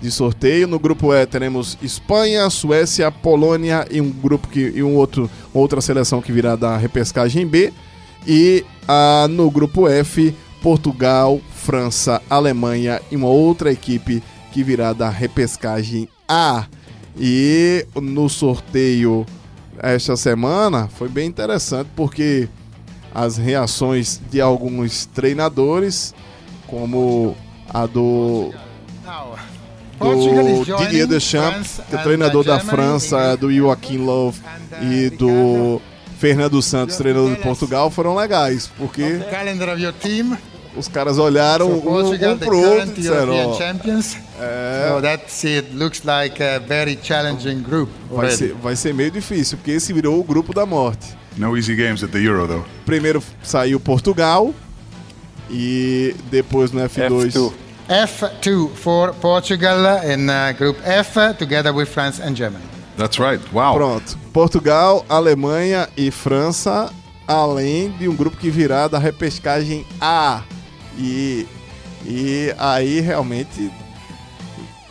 [0.00, 0.66] de sorteio.
[0.66, 5.80] No grupo E teremos Espanha, Suécia, Polônia e um grupo que e um outro outra
[5.80, 7.72] seleção que virá da repescagem B.
[8.26, 15.08] E ah, no grupo F, Portugal, França, Alemanha e uma outra equipe que virá da
[15.08, 16.66] repescagem A.
[17.18, 19.24] E no sorteio
[19.78, 22.48] esta semana foi bem interessante porque
[23.16, 26.14] as reações de alguns treinadores,
[26.66, 27.34] como
[27.72, 28.52] a do
[29.98, 34.38] do Didier Deschamps, que é treinador da França, do Joaquim Love
[34.82, 35.80] e do
[36.18, 39.18] Fernando Santos, treinador de Portugal, foram legais, porque
[40.76, 43.34] os caras olharam So um, Portugal, um pro outro e disseram,
[44.38, 45.74] é, So that's it.
[45.74, 47.88] Looks like a very challenging group.
[48.10, 51.16] vai, ser, vai ser meio difícil, porque esse virou o grupo da morte.
[51.36, 52.64] No easy games at the Euro, though.
[52.84, 54.54] Primeiro saiu Portugal
[55.50, 57.52] e depois no F2 F2.
[57.88, 62.64] F2 for Portugal in uh, Group F, uh, together with France and Germany.
[62.96, 63.40] That's right.
[63.52, 63.74] Wow.
[63.74, 64.18] Pronto.
[64.32, 66.90] Portugal, Alemanha e França,
[67.28, 70.42] além de um grupo que virá da repescagem A.
[70.98, 71.46] E,
[72.04, 73.70] e aí realmente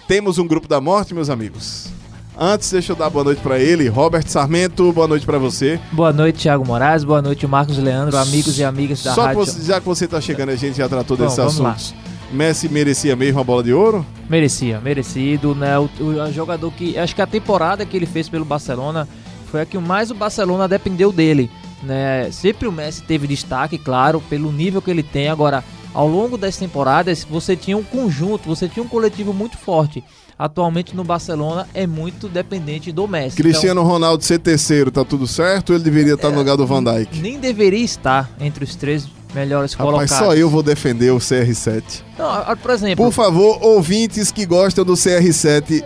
[0.08, 1.95] temos um grupo da morte, meus amigos.
[2.38, 3.88] Antes, deixa eu dar boa noite pra ele.
[3.88, 5.80] Robert Sarmento, boa noite pra você.
[5.92, 7.04] Boa noite, Thiago Moraes.
[7.06, 9.46] Boa noite, Marcos Leandro, amigos e amigas da Só rádio.
[9.46, 11.46] você- já que você tá chegando, a gente já tratou desses lá.
[11.46, 11.96] assuntos.
[12.34, 14.06] Messi merecia mesmo a bola de ouro?
[14.30, 15.80] Merecia, merecido, né?
[15.80, 16.98] O, o- o jogador que.
[16.98, 19.08] Acho que a temporada que ele fez pelo Barcelona
[19.50, 21.50] foi a que mais o Barcelona dependeu dele.
[21.84, 22.30] Né?
[22.32, 25.30] Sempre o Messi teve destaque, claro, pelo nível que ele tem.
[25.30, 25.64] Agora,
[25.94, 30.04] ao longo das temporadas, você tinha um conjunto, você tinha um coletivo muito forte.
[30.38, 33.38] Atualmente no Barcelona é muito dependente do Messi.
[33.38, 35.70] Cristiano Ronaldo ser terceiro, tá tudo certo?
[35.70, 37.08] Ou ele deveria estar no lugar do Van Dijk?
[37.10, 40.28] Então, nem deveria estar entre os três melhores Rapaz, colocados.
[40.28, 41.84] só eu vou defender o CR7.
[42.18, 45.84] Não, por exemplo, Por favor, ouvintes que gostam do CR7,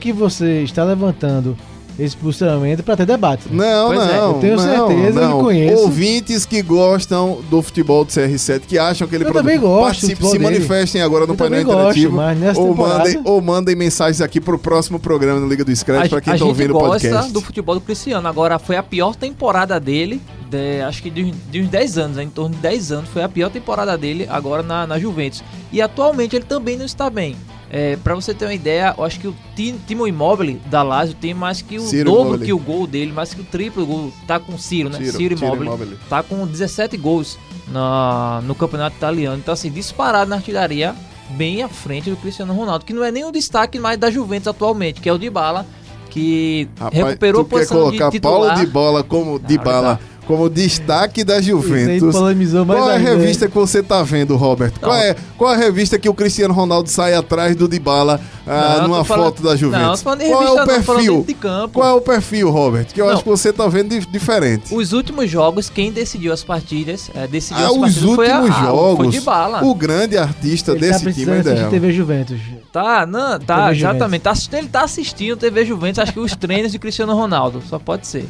[0.00, 1.56] que você está levantando
[1.98, 3.42] esse posicionamento para ter debate.
[3.50, 3.72] né?
[3.72, 4.26] Não, Pois é, não.
[4.32, 5.36] eu tenho não, certeza não.
[5.38, 5.82] que conheço.
[5.82, 10.24] Ouvintes que gostam do futebol do CR7, que acham que ele Eu também gosto Participe,
[10.26, 10.44] se dele.
[10.44, 12.16] manifestem agora no Eu painel gosto, interativo.
[12.16, 15.74] mas nessa ou, temporada- mandem, ou mandem mensagens aqui pro próximo programa no Liga do
[15.74, 17.32] Scratch, a, pra quem a tá gente ouvindo o gosta podcast.
[17.32, 18.26] do futebol do Cristiano.
[18.26, 20.20] Agora, foi a pior temporada dele,
[20.50, 22.22] de- acho que de, de uns 10 anos, né?
[22.24, 23.08] em torno de 10 anos.
[23.10, 25.42] Foi a pior temporada dele agora na, na Juventus.
[25.72, 27.36] E atualmente ele também não está bem.
[27.76, 31.16] É, para você ter uma ideia, eu acho que o Ti- Timo Immobile da Lazio
[31.20, 32.44] tem mais que o Ciro dobro Immobile.
[32.46, 34.12] que o gol dele, mais que o triplo gol.
[34.28, 34.98] Tá com o Ciro, né?
[34.98, 35.66] Ciro, Ciro, Ciro Immobile.
[35.66, 35.98] Immobile.
[36.08, 39.36] Tá com 17 gols na, no campeonato italiano.
[39.38, 40.94] Então, assim, disparado na artilharia,
[41.30, 44.46] bem à frente do Cristiano Ronaldo, que não é nem o destaque mais da Juventus
[44.46, 45.66] atualmente, que é o Dybala,
[46.10, 48.64] que Rapaz, recuperou a tu quer posição colocar de Paulo titular.
[48.64, 52.12] de Bola como de bala como destaque da Juventus.
[52.14, 54.72] Qual é a ainda, revista que você tá vendo, Robert?
[54.80, 54.98] Qual Não.
[55.02, 58.88] é, qual é a revista que o Cristiano Ronaldo sai atrás do Dybala ah, Não,
[58.88, 59.84] numa tô falando- foto da Não, Juventus?
[59.86, 61.24] eu tô falando de qual é revista o não, perfil?
[61.26, 61.34] de.
[61.72, 62.86] Qual é o perfil, Robert?
[62.86, 63.12] Que eu Não.
[63.14, 64.74] acho que você tá vendo di- diferente.
[64.74, 68.38] Os últimos jogos, quem decidiu as partidas, é, decidiu Ah, as os partidas foi a-
[68.40, 69.06] últimos a- foi jogos.
[69.06, 69.64] o Dybala.
[69.64, 71.68] O grande artista Ele tá desse time precisando é.
[71.68, 72.40] TV Juventus.
[72.72, 74.22] Tá, não, tá, TV exatamente.
[74.22, 78.06] Tá ele tá assistindo TV Juventus, acho que os treinos de Cristiano Ronaldo, só pode
[78.06, 78.26] ser.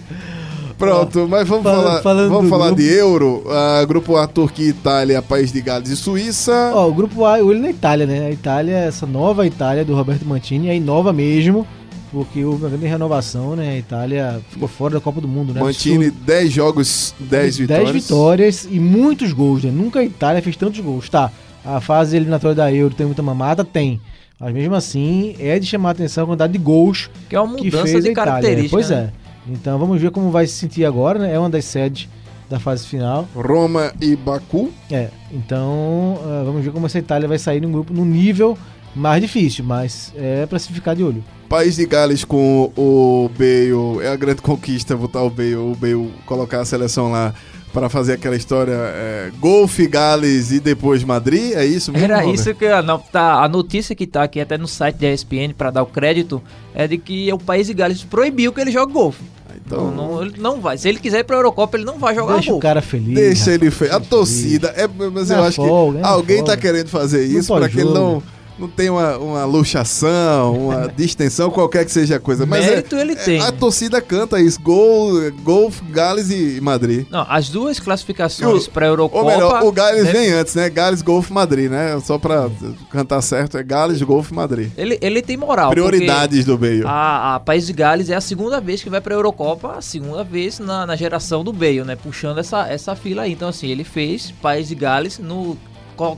[0.79, 3.45] Pronto, mas vamos Fala- falar, falando vamos falar grupo- de Euro.
[3.49, 6.73] Ah, grupo A, Turquia, Itália, País de Gales e Suíça.
[6.75, 8.27] Ó, o grupo A, olho na Itália, né?
[8.27, 11.67] A Itália, essa nova Itália do Roberto Mantini, aí nova mesmo,
[12.13, 13.71] porque houve uma grande renovação, né?
[13.71, 15.61] A Itália ficou fora da Copa do Mundo, né?
[15.61, 17.93] Mantine 10 jogos, 10 vitórias.
[17.93, 19.71] 10 vitórias e muitos gols, né?
[19.71, 21.09] Nunca a Itália fez tantos gols.
[21.09, 21.31] Tá,
[21.65, 23.65] a fase eliminatória da Euro tem muita mamata?
[23.65, 24.01] Tem.
[24.41, 27.55] Mas mesmo assim, é de chamar a atenção a quantidade de gols Que é uma
[27.57, 28.33] que mudança fez de a Itália.
[28.33, 28.71] característica.
[28.77, 29.11] Pois né?
[29.21, 29.24] é.
[29.47, 31.33] Então vamos ver como vai se sentir agora, né?
[31.33, 32.09] É uma das sedes
[32.49, 33.29] da fase final.
[33.35, 34.73] Roma e Baku.
[34.91, 38.57] É, então ah, vamos ver como essa Itália vai sair no grupo no nível
[38.95, 41.25] mais difícil, mas é pra se ficar de olho.
[41.49, 44.05] País de Gales com o Bale.
[44.05, 47.35] É a grande conquista botar o Bale, o Bale colocar a seleção lá
[47.75, 51.53] para fazer aquela história é, Golf, Gales e depois Madrid.
[51.55, 52.05] É isso mesmo?
[52.05, 52.35] Era Robert?
[52.35, 55.53] isso que a, não, tá, a notícia que tá aqui até no site da ESPN
[55.59, 56.41] para dar o crédito
[56.73, 59.23] é de que o país de Gales proibiu que ele jogue golfe.
[59.67, 60.79] Então, Não, não, ele não vai.
[60.79, 62.63] Se ele quiser ir pra Eurocopa, ele não vai jogar Deixa o golfe.
[62.63, 63.15] cara feliz.
[63.15, 63.89] Deixa rapaz, ele fe...
[63.91, 64.69] A torcida.
[64.77, 66.53] É, mas eu Na acho folga, que na alguém folga.
[66.53, 68.23] tá querendo fazer isso para que ele não,
[68.59, 72.47] não tenha uma, uma luxação, uma distensão, qualquer que seja a coisa.
[72.47, 73.41] Mas é, Mérito ele tem.
[73.41, 74.61] a torcida canta isso.
[74.61, 77.07] Gol, Golf, Gales e Madrid.
[77.11, 79.25] Não, as duas classificações pra Eurocopa.
[79.25, 80.69] Ou melhor, o Gales né, vem antes, né?
[80.71, 81.99] Gales, Golf, Madrid, né?
[82.01, 82.51] Só pra
[82.91, 84.71] cantar certo, é Gales, Golf, Madrid.
[84.77, 85.71] Ele, ele tem moral.
[85.71, 89.15] Prioridades do porque A, a País de Gales é a segunda vez que vai pra
[89.15, 91.97] Eurocopa, a segunda vez na, na geração do Bale, né?
[91.97, 93.33] Puxando essa, essa fila aí.
[93.33, 95.57] Então, assim, ele fez País de Gales no,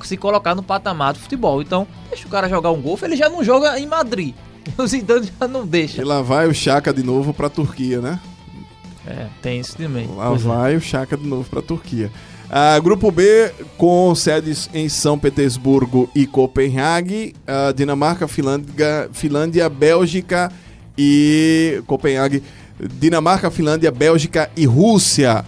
[0.02, 1.60] se colocar no patamar do futebol.
[1.62, 4.34] Então, deixa o cara jogar um golfe, ele já não joga em Madrid.
[4.76, 6.02] O Zidane já não deixa.
[6.02, 8.18] E lá vai o Chaka de novo pra Turquia, né?
[9.06, 10.08] É, tem isso também.
[10.16, 10.48] Lá Pois é.
[10.48, 12.10] vai o Chaka de novo pra Turquia.
[12.50, 20.50] Ah, grupo B, com sedes em São Petersburgo e Copenhague, ah, Dinamarca, Finlândia, Finlândia, Bélgica
[20.98, 22.42] e Copenhague,
[22.80, 25.44] Dinamarca, Finlândia, Bélgica e Rússia.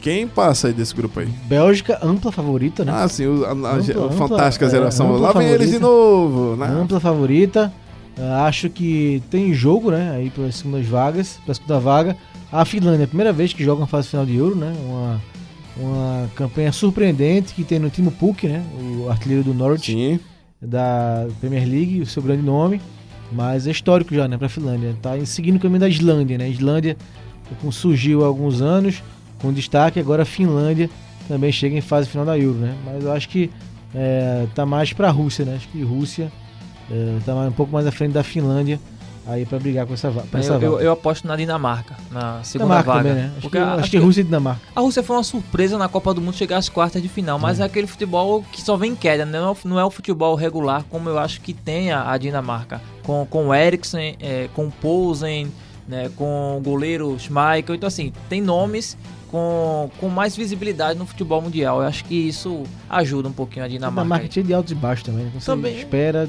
[0.00, 1.26] Quem passa aí desse grupo aí?
[1.46, 2.92] Bélgica, ampla favorita, né?
[2.94, 5.14] Ah, sim, o- a, a- a Ampla, fantástica ampla, geração.
[5.14, 6.66] é, Lá vem eles de novo, né?
[6.66, 7.72] Ampla favorita.
[8.18, 10.12] Ah, acho que tem jogo, né?
[10.16, 12.16] Aí para as segundas vagas, para a segunda vaga.
[12.50, 14.72] A Finlândia, é a primeira vez que joga uma fase final de Euro, né?
[14.86, 15.20] Uma,
[15.76, 18.62] uma campanha surpreendente que tem no Timo Puk, né?
[18.78, 20.20] O artilheiro do Norwich Sim.
[20.60, 22.80] da Premier League, o seu grande nome.
[23.32, 24.36] Mas é histórico já, né?
[24.36, 24.94] Para a Finlândia.
[25.00, 26.44] Tá seguindo o caminho da Islândia, né?
[26.44, 26.96] A Islândia
[27.70, 29.02] surgiu há alguns anos
[29.42, 30.88] com destaque, agora a Finlândia
[31.28, 32.74] também chega em fase final da Euro, né?
[32.84, 33.50] Mas eu acho que
[33.94, 35.56] é, tá mais para a Rússia, né?
[35.56, 36.32] Acho que Rússia
[36.90, 38.80] é, tá mais- um pouco mais à frente da Finlândia
[39.26, 40.84] aí pra brigar com essa, pra Eu, essa eu, vaga.
[40.84, 43.08] eu aposto na Dinamarca, na segunda Dinamarca vaga.
[43.10, 43.32] também, né?
[43.38, 44.60] Acho que- a- acho que Rússia e Dinamarca.
[44.74, 47.60] A Rússia foi uma surpresa na Copa do Mundo chegar às quartas de final, mas
[47.60, 49.38] é aquele futebol que só vem em queda, né?
[49.38, 52.18] não é, o- não é o futebol regular como eu acho que tem a, a
[52.18, 52.80] Dinamarca.
[53.04, 55.52] Com, com o Eriksen, é, com o Poulsen,
[55.92, 57.74] né, com o goleiro Schmeichel.
[57.74, 58.96] Então, assim, tem nomes
[59.30, 61.82] com, com mais visibilidade no futebol mundial.
[61.82, 64.02] Eu acho que isso ajuda um pouquinho a A Dinamarca.
[64.02, 65.24] Dinamarca é cheia de altos e baixos também.
[65.26, 65.30] né?
[65.38, 65.78] Você Também.
[65.78, 66.28] espera,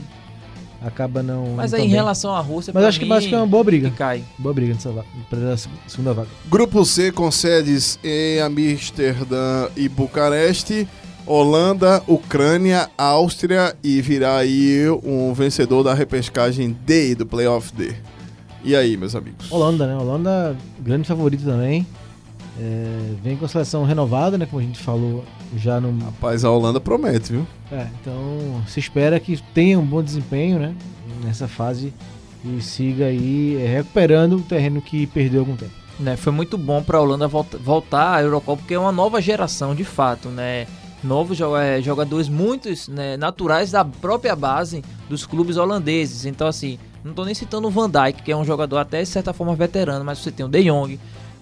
[0.82, 1.54] acaba não.
[1.56, 3.64] Mas aí, em relação à Rússia, Mas acho que, mim, acho que é uma boa
[3.64, 3.90] briga.
[3.90, 4.22] que cai.
[4.38, 5.56] Boa briga nessa vaga, pra
[5.88, 6.30] segunda vaga.
[6.50, 10.88] Grupo C com sedes em Amsterdã e Bucareste,
[11.26, 17.96] Holanda, Ucrânia, Áustria e virá aí um vencedor da repescagem D do Playoff D.
[18.64, 19.52] E aí, meus amigos?
[19.52, 19.96] Holanda, né?
[19.96, 21.86] Holanda, grande favorito também.
[22.60, 24.46] É, vem com a seleção renovada, né?
[24.46, 25.24] Como a gente falou
[25.58, 25.98] já no.
[26.06, 27.48] Rapaz, a Holanda promete, viu?
[27.72, 30.76] É, então se espera que tenha um bom desempenho, né?
[31.24, 31.94] Nessa fase
[32.46, 35.72] e siga aí é, recuperando o terreno que perdeu algum tempo.
[36.00, 39.22] né, foi muito bom para a Holanda volta- voltar à Eurocopa, porque é uma nova
[39.22, 40.68] geração de fato, né?
[41.04, 46.26] Novos eh, jogadores, muitos né, naturais da própria base dos clubes holandeses.
[46.26, 49.08] Então, assim, não estou nem citando o Van Dijk, que é um jogador até de
[49.08, 51.00] certa forma veterano, mas você tem o De Jong,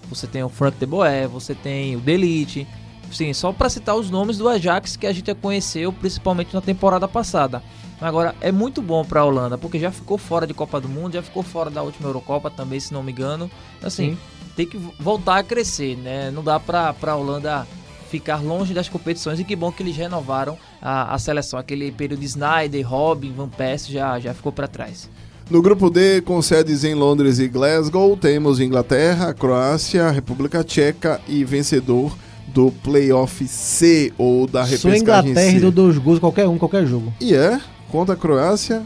[0.08, 2.66] você tem o Frank de Boer, você tem o Delite.
[3.10, 7.06] Sim, só para citar os nomes do Ajax que a gente conheceu, principalmente na temporada
[7.06, 7.62] passada.
[8.00, 11.14] Agora, é muito bom para a Holanda, porque já ficou fora de Copa do Mundo,
[11.14, 13.50] já ficou fora da última Eurocopa também, se não me engano.
[13.82, 14.18] Assim, Sim.
[14.56, 16.30] tem que voltar a crescer, né?
[16.30, 17.66] Não dá para a Holanda
[18.10, 21.58] ficar longe das competições e que bom que eles renovaram a, a seleção.
[21.58, 25.08] Aquele período de Snyder, Robin, Van Persie já, já ficou para trás.
[25.50, 31.44] No grupo D, com sedes em Londres e Glasgow, temos Inglaterra, Croácia, República Tcheca e
[31.44, 32.16] vencedor
[32.48, 35.60] do Playoff C ou da Sou repescagem Inglaterra e C.
[35.60, 37.12] dou dois gols qualquer um, qualquer jogo.
[37.20, 37.60] E é?
[37.90, 38.82] Contra a Croácia?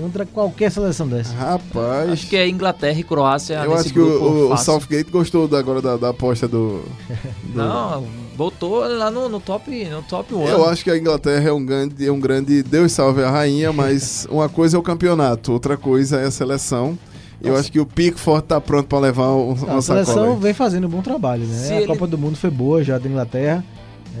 [0.00, 1.32] Contra qualquer seleção dessa.
[1.34, 2.10] Rapaz.
[2.10, 4.56] Acho que é Inglaterra e Croácia Eu nesse acho que grupo o, o.
[4.58, 6.82] Southgate gostou da- agora da, da aposta do.
[7.42, 8.04] do- Não,
[8.36, 10.48] botou lá no, no top no top 1.
[10.48, 13.72] Eu acho que a Inglaterra é um grande, é um grande Deus salve a rainha,
[13.72, 16.98] mas uma coisa é o campeonato, outra coisa é a seleção.
[17.42, 17.60] Eu Nossa.
[17.60, 20.40] acho que o Pickford tá pronto para levar um, Não, uma a seleção aí.
[20.40, 21.54] vem fazendo um bom trabalho, né?
[21.54, 23.64] Se a ele- Copa do Mundo foi boa já da Inglaterra.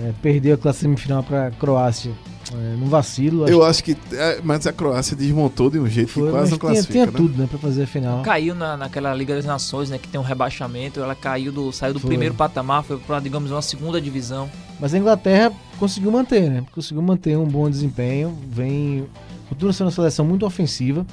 [0.04, 2.12] É, perdeu a classe semifinal pra Croácia
[2.56, 3.48] é, num vacilo.
[3.48, 3.96] Eu acho que.
[4.12, 6.92] é, mas a Croácia desmontou de um jeito foi, que quase não tinha, classifica.
[6.92, 7.12] tinha né?
[7.12, 8.22] tudo, né, pra fazer a final.
[8.22, 11.92] Caiu na, naquela Liga das Nações, né, que tem um rebaixamento, ela caiu do saiu
[11.92, 12.08] do Foi.
[12.08, 14.50] primeiro patamar, foi para digamos uma segunda divisão.
[14.80, 16.64] Mas a Inglaterra conseguiu manter, né?
[16.72, 18.36] Conseguiu manter um bom desempenho.
[18.50, 19.06] Vem.
[19.48, 21.06] Continua sendo uma seleção muito ofensiva.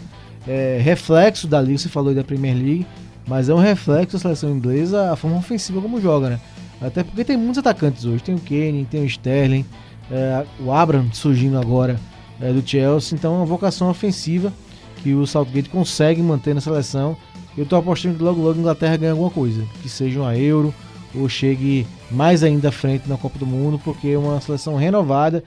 [0.47, 2.85] É, reflexo da Liga, você falou aí da Premier League.
[3.25, 6.39] Mas é um reflexo da seleção inglesa a forma ofensiva como joga, né?
[6.81, 8.21] Até porque tem muitos atacantes hoje.
[8.21, 9.65] Tem o Kane, tem o Sterling,
[10.13, 11.99] é, o Abraham surgindo agora
[12.39, 13.17] é, do Chelsea.
[13.17, 14.53] Então é uma vocação ofensiva
[15.01, 17.17] que o Southgate consegue manter na seleção.
[17.57, 19.65] Eu tô apostando que logo logo a Inglaterra ganha alguma coisa.
[19.81, 20.73] Que seja uma Euro
[21.15, 25.43] ou chegue mais ainda à frente na Copa do Mundo, porque é uma seleção renovada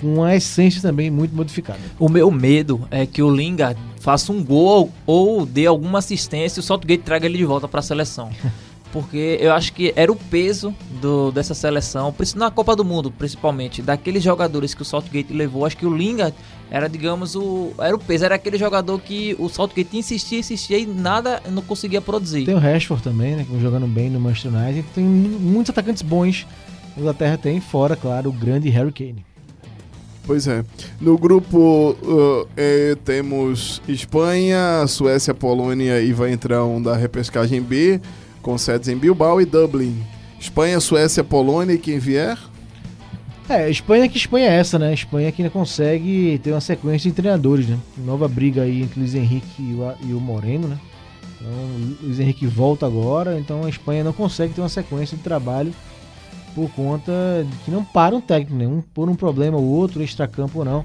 [0.00, 1.80] com uma essência também muito modificada.
[1.98, 6.60] O meu medo é que o Lingard faça um gol ou dê alguma assistência e
[6.60, 8.30] o Southgate traga ele de volta para a seleção.
[8.92, 13.80] Porque eu acho que era o peso do, dessa seleção, na Copa do Mundo, principalmente,
[13.80, 15.64] daqueles jogadores que o Southgate levou.
[15.64, 16.34] Acho que o Lingard
[16.70, 20.84] era, digamos, o era o peso, era aquele jogador que o Southgate insistia, insistia e
[20.84, 22.44] nada não conseguia produzir.
[22.44, 24.86] Tem o Rashford também, né, que jogando bem no Manchester United.
[24.94, 26.46] Tem mu- muitos atacantes bons.
[26.94, 29.24] A Inglaterra tem, fora, claro, o grande Harry Kane.
[30.26, 30.64] Pois é.
[31.00, 38.00] No grupo uh, E temos Espanha, Suécia, Polônia e vai entrar um da repescagem B,
[38.42, 39.96] com sedes em Bilbao e Dublin.
[40.38, 42.36] Espanha, Suécia, Polônia e quem vier?
[43.48, 44.92] É, Espanha que Espanha é essa, né?
[44.92, 47.78] Espanha que ainda consegue ter uma sequência de treinadores, né?
[47.98, 50.78] Nova briga aí entre Luiz Henrique e o, Moreno, né?
[51.36, 51.52] Então,
[52.02, 55.72] Luiz Henrique volta agora, então a Espanha não consegue ter uma sequência de trabalho
[56.54, 57.12] por conta
[57.48, 58.66] de que não para um técnico, né?
[58.66, 60.84] Um por um problema ou outro, extracampo ou não,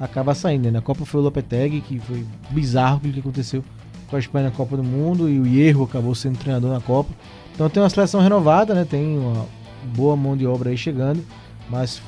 [0.00, 0.64] acaba saindo.
[0.64, 0.70] Né?
[0.70, 3.62] Na Copa foi o Lopetegui, que foi bizarro o que aconteceu
[4.08, 7.10] com a Espanha na Copa do Mundo e o Hierro acabou sendo treinador na Copa.
[7.54, 8.86] Então tem uma seleção renovada, né?
[8.88, 9.46] Tem uma
[9.94, 11.24] boa mão de obra aí chegando,
[11.68, 12.00] mas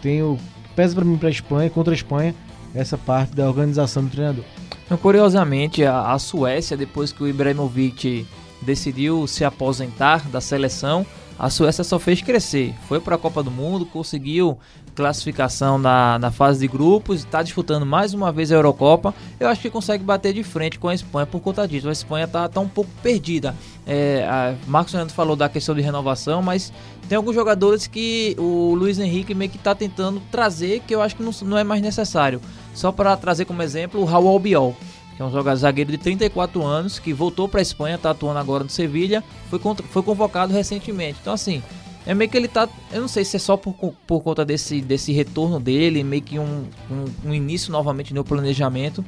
[0.00, 0.38] tem o
[0.74, 2.34] pesa para mim para a Espanha contra a Espanha
[2.74, 4.44] essa parte da organização do treinador.
[4.84, 8.26] Então, curiosamente, a, a Suécia, depois que o Ibrahimovic
[8.62, 11.04] decidiu se aposentar da seleção,
[11.38, 12.74] a Suécia só fez crescer.
[12.88, 14.58] Foi para a Copa do Mundo, conseguiu
[14.94, 19.14] classificação na, na fase de grupos, está disputando mais uma vez a Eurocopa.
[19.40, 21.88] Eu acho que consegue bater de frente com a Espanha por conta disso.
[21.88, 23.54] A Espanha está tá um pouco perdida.
[23.86, 26.72] É, a Marcos Fernando falou da questão de renovação, mas
[27.08, 31.16] tem alguns jogadores que o Luiz Henrique meio que está tentando trazer que eu acho
[31.16, 32.40] que não, não é mais necessário.
[32.74, 34.76] Só para trazer como exemplo o Raul Albiol.
[35.16, 38.38] Que é um jogador zagueiro de 34 anos, que voltou para a Espanha, tá atuando
[38.38, 41.18] agora no Sevilha, foi, contra- foi convocado recentemente.
[41.20, 41.62] Então, assim,
[42.06, 42.68] é meio que ele tá.
[42.92, 43.74] Eu não sei se é só por,
[44.06, 49.04] por conta desse, desse retorno dele, meio que um, um, um início novamente no planejamento.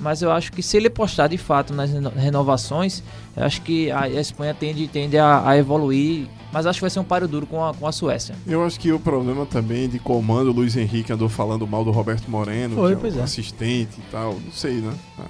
[0.00, 3.02] Mas eu acho que se ele apostar de fato nas reno- renovações,
[3.36, 6.28] eu acho que a, Espanha tende, tende a, a evoluir.
[6.52, 8.34] Mas acho que vai ser um páreo duro com a, com a Suécia.
[8.46, 11.90] Eu acho que o problema também de comando, o Luiz Henrique andou falando mal do
[11.90, 13.22] Roberto Moreno, Foi, que é é.
[13.22, 14.34] assistente e tal.
[14.34, 14.94] Não sei, né?
[15.18, 15.24] Ah,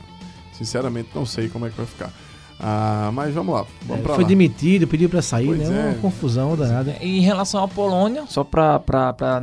[0.58, 2.10] sinceramente, não sei como é que vai ficar.
[2.60, 4.28] Ah, mas vamos lá, vamos É, pra foi lá.
[4.28, 5.80] demitido, pediu pra sair, Pois né?
[5.80, 5.92] é.
[5.92, 6.96] Uma confusão danada.
[7.00, 8.82] Em relação à Polônia, só pra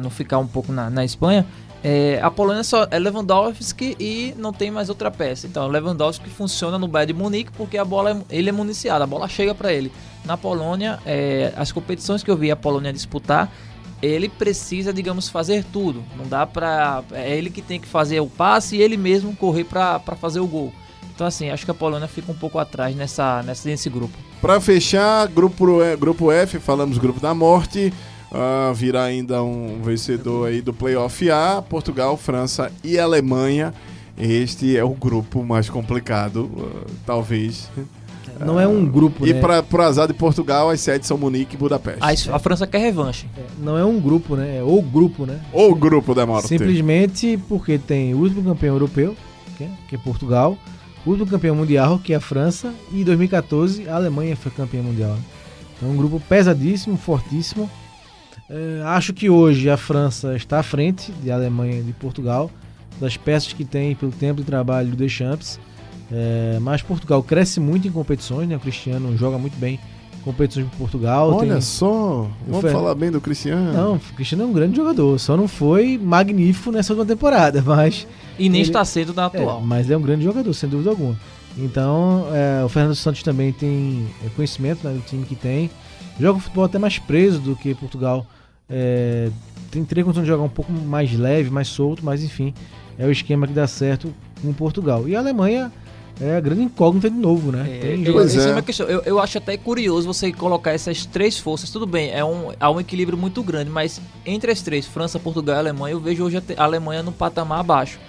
[0.02, 1.46] não ficar um pouco na, na Espanha,
[1.82, 5.48] é, a Polônia só é Lewandowski e não tem mais outra peça.
[5.48, 9.08] Então, Lewandowski funciona no Bayern de Munique porque a bola é- ele é municiado, a
[9.08, 9.92] bola chega pra ele.
[10.26, 13.50] Na Polônia, é, as competições que eu vi a Polônia disputar,
[14.02, 16.04] ele precisa, digamos, fazer tudo.
[16.18, 17.02] Não dá pra.
[17.14, 20.48] É ele que tem que fazer o passe e ele mesmo correr pra fazer o
[20.48, 20.74] gol.
[21.16, 24.18] Então, assim, acho que a Polônia fica um pouco atrás nessa, nessa, nesse grupo.
[24.42, 27.92] Pra fechar, grupo, E- grupo F, falamos grupo da morte.
[28.32, 33.74] Ah, virá ainda um vencedor aí do Playoff A, Portugal, França e Alemanha.
[34.18, 36.50] Este é o grupo mais complicado,
[36.86, 37.70] ah, talvez.
[38.40, 39.40] Não é um grupo, E né?
[39.40, 42.30] para pro azar de Portugal, as sedes são Munique e Budapeste.
[42.30, 43.26] A, a França quer revanche.
[43.58, 44.58] Não é um grupo, né?
[44.58, 45.40] É o grupo, né?
[45.54, 46.50] O grupo da morte.
[46.50, 49.16] Simplesmente porque tem o último campeão europeu,
[49.58, 53.04] que é, que é Portugal, o último campeão mundial, que é a França, e em
[53.04, 55.12] 2014 a Alemanha foi campeã mundial.
[55.14, 55.22] né?
[55.78, 57.70] Então, um grupo pesadíssimo, fortíssimo.
[58.50, 62.50] É, acho que hoje a França está à frente de Alemanha e de Portugal,
[63.00, 65.60] das peças que tem pelo tempo de trabalho do Deschamps.
[66.12, 68.56] É, mas Portugal cresce muito em competições, né?
[68.56, 69.95] O Cristiano joga muito bem em
[70.26, 71.32] competições por Portugal.
[71.32, 73.72] Olha tem- só, vamos Fer- falar bem do Cristiano.
[73.72, 78.06] Não, o Cristiano é um grande jogador, só não foi magnífico nessa última temporada, mas.
[78.38, 79.60] E nem ele- está sendo na atual.
[79.60, 81.16] É, mas é um grande jogador, sem dúvida alguma.
[81.58, 85.70] Então, é, o Fernando Santos também tem é, conhecimento né, do time que tem.
[86.20, 88.26] Joga um futebol até mais preso do que Portugal.
[88.70, 89.30] É,
[89.72, 92.54] tem teria condição de jogar um pouco mais leve, mais solto, mas enfim,
[92.98, 95.08] é o esquema que dá certo com Portugal.
[95.08, 95.72] E a Alemanha
[96.20, 97.64] é a grande incógnita de novo, né?
[97.82, 98.88] Tem Eu, jogadores- isso é uma questão.
[98.88, 101.70] Eu, eu acho até curioso você colocar essas três forças.
[101.70, 105.58] Tudo bem, é um, há um equilíbrio muito grande, mas entre as três, França, Portugal
[105.58, 108.00] e Alemanha, eu vejo hoje a Alemanha no patamar abaixo.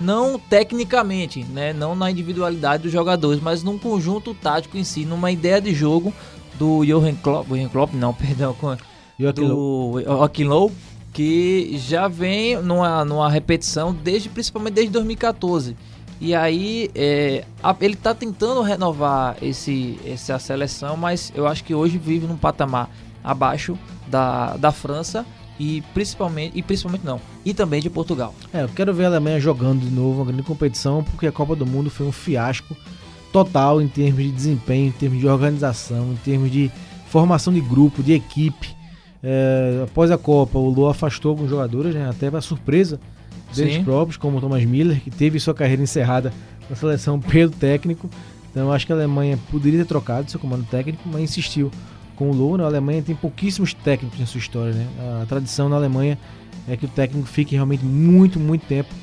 [0.00, 1.72] Não tecnicamente, né?
[1.72, 6.12] não na individualidade dos jogadores, mas num conjunto tático em si, numa ideia de jogo
[6.58, 8.56] do Johan Klopp, Johan Klopp não, perdão,
[9.32, 10.00] do
[10.42, 10.72] Low,
[11.12, 15.76] que já vem numa, numa repetição desde principalmente desde 2014.
[16.24, 21.74] E aí é, a- ele está tentando renovar esse, essa seleção, mas eu acho que
[21.74, 22.88] hoje vive num patamar
[23.24, 25.26] abaixo da, da França
[25.58, 28.32] e principalmente e principalmente não e também de Portugal.
[28.54, 31.56] É, eu quero ver a Alemanha jogando de novo uma grande competição, porque a Copa
[31.56, 32.76] do Mundo foi um fiasco
[33.32, 36.70] total em termos de desempenho, em termos de organização, em termos de
[37.08, 38.76] formação de grupo, de equipe.
[39.24, 43.00] É, após a Copa, o Lua afastou alguns jogadores, né, até para surpresa
[43.56, 43.84] deles Sim.
[43.84, 46.32] próprios, como o Thomas Miller, que teve sua carreira encerrada
[46.68, 48.08] na seleção pelo técnico.
[48.50, 51.70] Então eu acho que a Alemanha poderia ter trocado seu comando técnico, mas insistiu
[52.16, 52.56] com o Low.
[52.56, 52.64] né?
[52.64, 54.74] A Alemanha tem pouquíssimos técnicos em sua história.
[54.74, 54.86] Né?
[55.22, 56.18] A tradição na Alemanha
[56.68, 58.94] é que o técnico fique realmente muito, muito tempo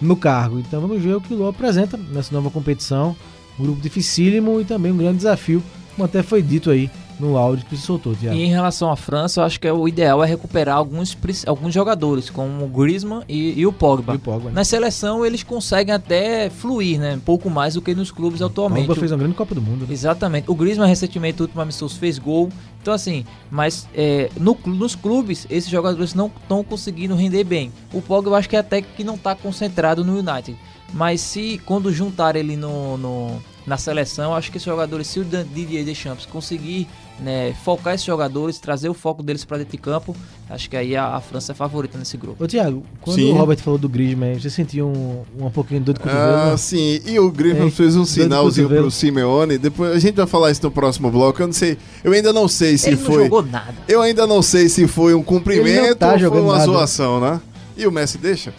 [0.00, 0.58] no cargo.
[0.58, 3.16] Então vamos ver o que o Low apresenta nessa nova competição.
[3.58, 5.62] Um grupo dificílimo e também um grande desafio,
[5.94, 8.36] como até foi dito aí no áudio que se soltou, Thiago.
[8.36, 11.72] E em relação à França, eu acho que é o ideal é recuperar alguns, alguns
[11.72, 14.12] jogadores, como o Griezmann e, e o Pogba.
[14.12, 14.54] E o Pogba, né?
[14.54, 17.14] Na seleção eles conseguem até fluir, né?
[17.14, 18.86] Um pouco mais do que nos clubes O atualmente.
[18.86, 19.86] Pogba fez uma grande Copa do Mundo.
[19.86, 19.92] né?
[19.92, 20.50] Exatamente.
[20.50, 22.50] O Griezmann recentemente, no último amistoso, fez gol.
[22.82, 27.72] Então assim, mas é, no nos clubes esses jogadores não estão conseguindo render bem.
[27.92, 30.56] O Pogba eu acho que é até que não está concentrado no United.
[30.92, 35.18] Mas se quando juntar ele no, no- na seleção, eu acho que esses jogadores, se
[35.18, 36.86] o Didier Deschamps conseguir
[37.20, 40.14] né, focar esses jogadores, trazer o foco deles para dentro de campo,
[40.50, 42.44] acho que aí a, a França é favorita nesse grupo.
[42.44, 43.32] Ô Thiago, quando Sim.
[43.32, 46.52] o Robert falou do Griezmann, você sentiu um, um pouquinho de dor de cotovelo?
[46.52, 47.00] Ah, sim.
[47.06, 47.70] E o Griezmann Hein?
[47.70, 49.56] fez um sinalzinho pro Simeone.
[49.58, 51.40] Depois a gente vai falar isso no próximo bloco.
[51.40, 51.78] Eu não sei.
[52.04, 53.22] Eu ainda não sei se Ele não foi.
[53.24, 53.74] jogou nada.
[53.88, 56.64] Eu ainda não sei se foi um Ele cumprimento não tá ou foi uma nada.
[56.66, 57.40] zoação, né?
[57.76, 58.52] E o Messi deixa?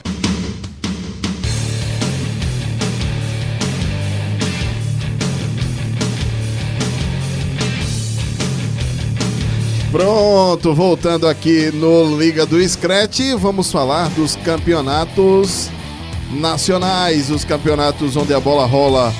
[10.01, 15.71] Pronto, voltando aqui no Liga do Scratch, vamos falar dos campeonatos
[16.33, 19.11] nacionais, os campeonatos onde a bola rola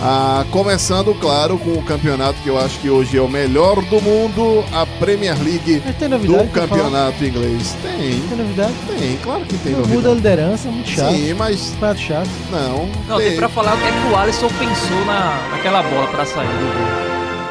[0.00, 4.00] Ah, começando, claro, com o campeonato que eu acho que hoje é o melhor do
[4.00, 7.76] mundo, a Premier League tem novidade do campeonato inglês.
[7.82, 8.18] Tem.
[8.20, 8.72] Tem novidade?
[8.98, 9.96] Tem, claro que tem Não novidade.
[9.98, 11.12] muda a liderança, muito chato.
[11.12, 11.74] Sim, mas.
[11.78, 12.30] Muito chato.
[12.50, 12.88] Não.
[13.06, 16.24] Não, tem pra falar o que é que o Alisson pensou na, naquela bola pra
[16.24, 17.03] sair do gol.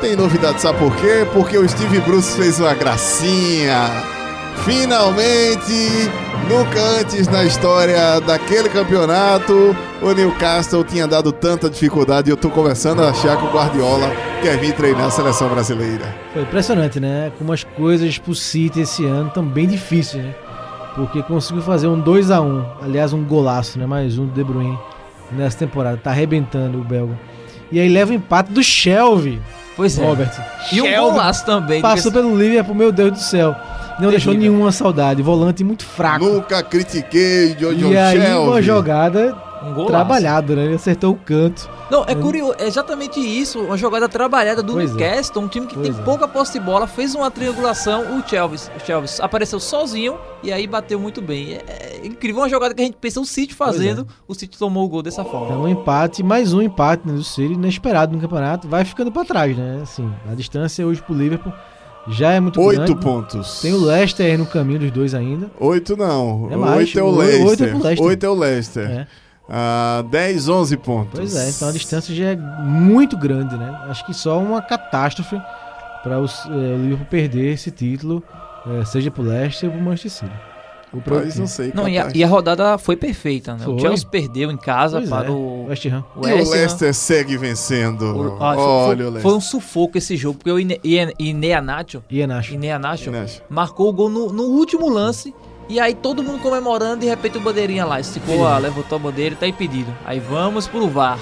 [0.03, 1.25] Tem novidade, sabe por quê?
[1.31, 3.89] Porque o Steve Bruce fez uma gracinha.
[4.65, 6.11] Finalmente,
[6.49, 12.49] nunca antes na história daquele campeonato, o Newcastle tinha dado tanta dificuldade e eu tô
[12.49, 16.13] começando a achar que o Guardiola quer vir treinar a seleção brasileira.
[16.33, 17.31] Foi impressionante, né?
[17.37, 20.35] Como as coisas pro City esse ano estão bem difíceis, né?
[20.97, 23.85] Porque conseguiu fazer um 2 a 1 aliás, um golaço, né?
[23.85, 24.77] Mais um do De Bruyne
[25.31, 25.95] nessa temporada.
[25.95, 27.17] Tá arrebentando o belga.
[27.71, 29.41] E aí leva o empate do Shelby.
[29.75, 30.05] Pois é.
[30.05, 30.31] Robert.
[30.71, 31.81] E um Shelby golaço também.
[31.81, 33.55] Passou pelo Liverpool, meu Deus do céu.
[33.99, 34.51] Não deixou Terrível.
[34.53, 35.21] nenhuma saudade.
[35.21, 36.25] Volante muito fraco.
[36.25, 38.47] Nunca critiquei Jojo E aí, Shelby.
[38.49, 39.87] uma jogada Um golaço.
[39.91, 40.65] trabalhada, né?
[40.65, 41.69] Ele acertou o canto.
[41.89, 44.93] Não, é curioso, é exatamente isso, uma jogada trabalhada do Pois é.
[44.93, 46.03] Newcastle, um time que Pois tem é.
[46.03, 50.65] pouca posse de bola, fez uma triangulação, o Chelvis, o Chelvis apareceu sozinho e aí
[50.67, 51.53] bateu muito bem.
[51.67, 54.85] É, é incrível, uma jogada que a gente pensa o City fazendo, o City tomou
[54.85, 55.47] o gol dessa forma.
[55.47, 58.67] Então, um empate, mais um empate né, do City, inesperado no campeonato.
[58.67, 59.79] Vai ficando pra trás, né?
[59.83, 61.53] Assim, a distância hoje pro Liverpool
[62.07, 62.95] já é muito Oito grande.
[62.95, 63.61] pontos.
[63.61, 65.49] Tem o Leicester aí no caminho dos dois ainda.
[65.59, 66.49] Oito não.
[66.51, 67.47] É mais, Oito é o Leicester.
[67.47, 68.03] oito é Leicester.
[68.05, 68.89] Oito é o Leicester.
[68.91, 69.07] É.
[69.49, 71.19] Ah, 10, 11 pontos.
[71.19, 73.77] Pois é, então a distância já é muito grande, né?
[73.89, 75.37] Acho que só uma catástrofe
[76.03, 76.25] para o
[76.81, 78.23] Liverpool perder esse título,
[78.65, 80.41] eh, seja pro Leicester ou pro Manchester City.
[80.93, 81.71] Rapaz, outro não sei.
[81.73, 83.65] Não, e a, e a rodada foi perfeita, né?
[83.65, 83.73] Foi.
[83.73, 86.03] O Chelsea perdeu em casa Pois para é, o West Ham.
[86.15, 86.55] o E o West Ham.
[86.55, 88.01] Leicester segue vencendo.
[88.03, 89.21] O- ah, foi- Olha foi, o Leicester.
[89.23, 92.53] foi um sufoco esse jogo, porque o Ine- Ine- Ineanacho, Ian Nacho.
[92.53, 93.41] Ineanacho Ineanacho.
[93.49, 95.33] marcou o gol no, no último lance.
[95.69, 99.33] E aí todo mundo comemorando, de repente o bandeirinha lá, esticou, a, levantou a bandeira
[99.33, 99.95] e tá impedido.
[100.05, 101.19] Aí vamos pro VAR.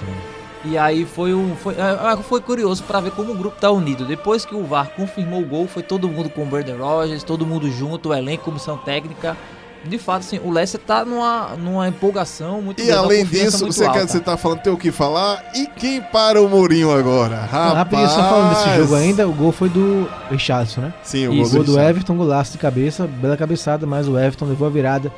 [0.63, 1.55] E aí foi um.
[1.55, 4.05] Foi, ah, foi curioso pra ver como o grupo tá unido.
[4.05, 7.45] Depois que o VAR confirmou o gol, foi todo mundo com o Brandon Rogers, todo
[7.45, 9.35] mundo junto, o elenco, comissão técnica.
[9.83, 13.83] De fato, assim, o Leicester tá numa, numa empolgação muito E grande, além disso, você,
[13.83, 14.07] quer, alta.
[14.07, 15.43] você tá falando, tem o que falar?
[15.55, 17.37] E quem para o Mourinho agora?
[17.41, 17.73] Rapaz.
[17.73, 20.93] Rapidinho, só falando desse jogo ainda, o gol foi do Richardson, né?
[21.03, 21.79] Sim, o E gol do gol do.
[21.79, 25.11] Everton, golaço de cabeça, bela cabeçada, mas o Everton levou a virada.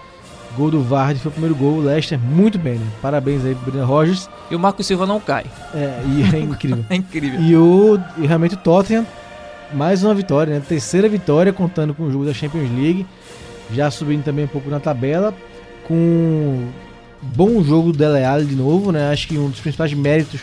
[0.55, 2.85] Gol do Vardy foi o primeiro gol, o Leicester muito bem, né?
[3.01, 4.29] Parabéns aí pro Brandon Rogers.
[4.51, 5.45] E o Marco Silva não cai.
[5.73, 6.85] É, e é incrível.
[6.89, 7.41] É incrível.
[7.41, 9.05] E o e realmente o Tottenham,
[9.73, 10.61] mais uma vitória, né?
[10.65, 13.05] Terceira vitória contando com o jogo da Champions League.
[13.73, 15.33] Já subindo também um pouco na tabela.
[15.87, 16.67] Com
[17.21, 19.11] bom jogo do Dele Alli de novo, né?
[19.11, 20.41] Acho que um dos principais méritos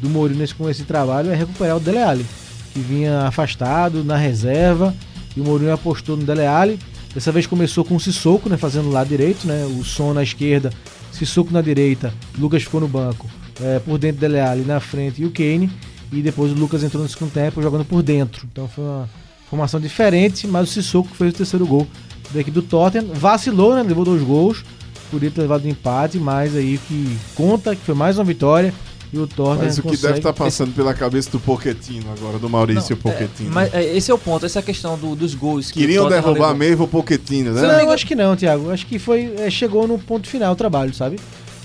[0.00, 2.26] do Mourinho nesse, com esse trabalho é recuperar o Dele Alli,
[2.72, 4.94] que vinha afastado na reserva.
[5.36, 6.78] E o Mourinho apostou no Dele Alli.
[7.14, 8.56] Dessa vez começou com o Sissoko, né?
[8.56, 9.64] Fazendo lado direito, né?
[9.78, 10.70] O Son na esquerda,
[11.10, 13.28] Sissoko na direita, Lucas ficou no banco.
[13.60, 15.70] é, por dentro Dele Alli na frente e o Kane.
[16.12, 18.46] E depois o Lucas entrou no segundo tempo jogando por dentro.
[18.50, 19.08] Então foi uma
[19.50, 21.86] formação diferente, mas o Sissoko fez o terceiro gol
[22.32, 23.06] da equipe do Tottenham.
[23.14, 23.82] Vacilou, né?
[23.82, 24.64] Levou dois gols.
[25.10, 28.74] Podia ter levado um empate, mas aí que conta que foi mais uma vitória.
[29.10, 30.02] E o Tottenham Mas o que consegue...
[30.06, 33.50] deve estar passando pela cabeça do Pochettino agora, do Maurício Não, é, Pochettino.
[33.50, 35.70] mas é, esse é o ponto, essa questão do- dos gols.
[35.70, 36.54] que Queriam derrubar levou.
[36.54, 37.62] mesmo o Pochettino, né?
[37.62, 38.70] Não, eu acho que não, Thiago.
[38.70, 39.32] Acho que foi.
[39.38, 41.18] é, chegou no ponto final o trabalho, sabe?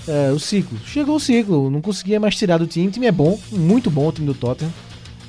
[0.07, 0.78] É, o ciclo.
[0.86, 1.70] Chegou o ciclo.
[1.70, 2.88] Não conseguia mais tirar do time.
[2.88, 4.72] O time é bom, muito bom o time do Tottenham.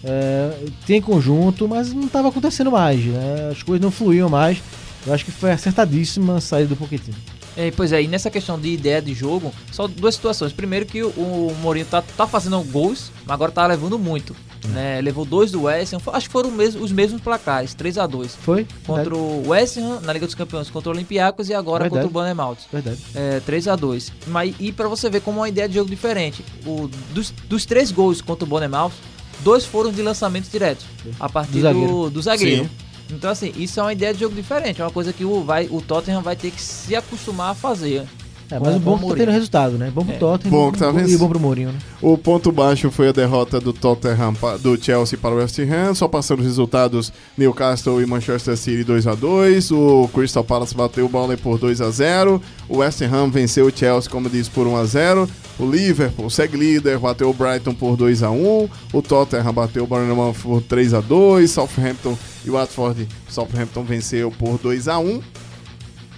[0.05, 0.53] É,
[0.87, 3.05] tem conjunto, mas não estava acontecendo mais.
[3.05, 3.49] Né?
[3.51, 4.59] As coisas não fluíam mais.
[5.07, 7.17] Eu acho que foi acertadíssima a saída do Pochettino.
[7.57, 10.53] É, pois é, e nessa questão de ideia de jogo, só duas situações.
[10.53, 14.35] Primeiro que o, o Mourinho tá, tá fazendo gols, mas agora tá levando muito.
[14.71, 15.01] Né?
[15.03, 18.35] Levou dois do West Ham, acho que foram mesmo- os mesmos placares, 3 a 2
[18.35, 18.67] Foi?
[18.87, 22.07] Contra o West Ham, na Liga dos Campeões, contra o Olympiacos e agora Verdade.
[22.07, 22.57] contra o Bournemouth.
[22.73, 22.99] Verdade.
[23.15, 25.91] É, 3 a 2 Mas E pra você ver como é uma ideia de jogo
[25.91, 26.43] diferente.
[26.67, 28.93] O, dos, dos três gols contra o Bournemouth,
[29.41, 30.87] dois foram de lançamentos diretos.
[31.21, 32.11] A partir Do do zagueiro.
[32.11, 32.71] do zagueiro.
[33.11, 34.81] Então, assim, isso é uma ideia de jogo diferente.
[34.81, 38.07] É uma coisa que o, vai, o Tottenham vai ter que se acostumar a fazer.
[38.51, 39.91] É, mas o com bom é que tá tendo resultado, né?
[39.95, 40.19] Bom pro É.
[40.19, 41.79] Tottenham Bom e que tá bom- e bom pro Mourinho, né?
[42.03, 46.07] O ponto baixo foi a derrota do Tottenham, do Chelsea para o West Ham, só
[46.07, 51.09] passando os resultados Newcastle e Manchester City 2 a 2 o Crystal Palace bateu o
[51.09, 54.77] Burnley por 2 a 0 o West Ham venceu o Chelsea, como disse, por 1
[54.77, 55.29] a 0
[55.59, 59.87] o Liverpool segue líder, bateu o Brighton por 2 a 1 o Tottenham bateu o
[59.87, 65.21] Bournemouth por 3 a 2 Southampton e Watford, Southampton venceu por 2 a 1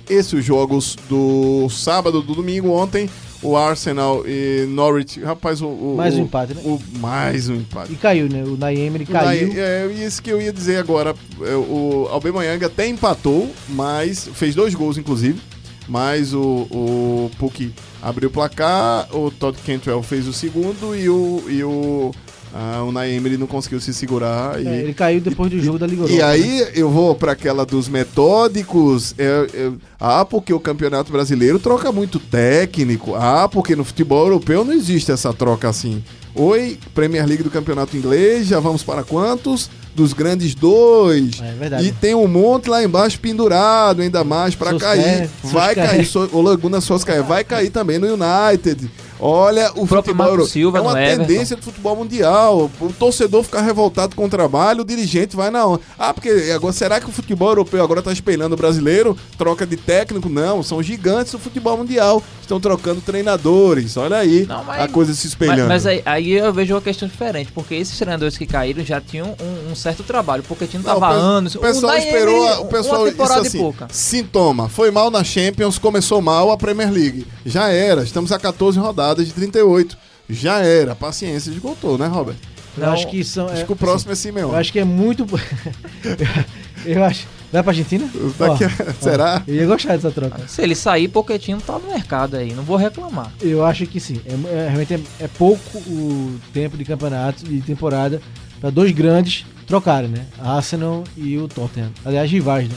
[0.09, 3.09] esses os jogos do sábado, do domingo, ontem,
[3.43, 5.21] o Arsenal e Norwich.
[5.21, 5.67] Rapaz, o.
[5.69, 6.63] o- Mais um empate, né?
[6.65, 7.93] O, mais um empate.
[7.93, 8.43] E caiu, né?
[8.45, 9.49] O O caiu.
[9.49, 11.15] Nai- É, isso que eu ia dizer agora.
[11.43, 15.41] É, O Aubameyang até empatou, mas fez dois gols, inclusive.
[15.89, 16.41] Mas o,
[16.71, 22.11] o Puck abriu o placar, o Todd Cantwell fez o segundo e o, e o,
[22.59, 24.61] ah, o Unai Emery não conseguiu se segurar.
[24.63, 26.71] E, É, ele caiu depois do jogo da Liga e Europa, aí né?
[26.75, 29.15] eu vou para aquela dos metódicos.
[29.19, 33.15] É, é, ah, porque o Campeonato Brasileiro troca muito técnico.
[33.15, 36.03] Ah, porque no futebol europeu não existe essa troca assim.
[36.35, 39.71] Oi, Premier League do Campeonato Inglês, já vamos para quantos?
[39.95, 41.41] Dos grandes dois.
[41.41, 41.87] É verdade.
[41.87, 45.31] E tem um monte lá embaixo pendurado, ainda mais para cair.
[45.45, 46.05] Vai cair.
[46.05, 48.91] So- O Laguna Solskjaer vai cair também no United.
[49.19, 51.25] Olha, o, próprio futebol Marco Silva é uma no Everton.
[51.27, 52.71] tendência do futebol mundial.
[52.81, 55.81] O torcedor ficar revoltado com o trabalho, o dirigente vai na onda.
[55.99, 59.17] Ah, porque agora será que o futebol europeu agora tá espelhando o brasileiro?
[59.39, 60.29] Troca de técnico?
[60.29, 62.23] Não, são gigantes do futebol mundial.
[62.41, 63.97] Estão trocando treinadores.
[63.97, 65.69] Olha aí mas- a coisa se espelhando.
[65.69, 69.01] Mas, mas aí, aí eu vejo uma questão diferente, porque esses treinadores que caíram já
[69.01, 71.55] tinham um, um certo trabalho, porque tinha Não, tava o pe- anos.
[71.55, 73.89] O pessoal Unai esperou, a- o pessoal temporada assim, pouca.
[73.91, 77.27] sintoma, foi mal na Champions, começou mal a Premier League.
[77.45, 79.97] Já era, estamos a 14 rodadas de 38.
[80.29, 82.37] Já era, paciência esgotou, né, Robert?
[82.77, 83.49] Eu acho que são.
[83.49, 84.53] Acho que o próximo é Simeone.
[84.53, 85.25] Eu acho que é muito.
[86.85, 87.27] eu acho.
[87.53, 88.11] Vai pra Argentina?
[88.39, 89.43] Daqui a- Ó, ó, será?
[89.47, 90.47] Eu ia gostar dessa troca.
[90.49, 93.33] Se ele sair, Pochettino tá no mercado aí, não vou reclamar.
[93.41, 94.21] Eu acho que sim.
[94.27, 98.21] É, é- realmente é, é pouco o tempo de campeonato, de temporada,
[98.61, 100.27] para dois grandes trocarem, né?
[100.39, 101.91] Arsenal e o Tottenham.
[102.05, 102.75] Aliás, rivais, né?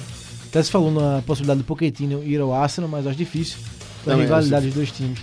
[0.50, 3.58] Até se falou na possibilidade do Pochettino ir ao Arsenal, mas eu acho difícil
[4.06, 5.20] pela rivalidade dos dois times.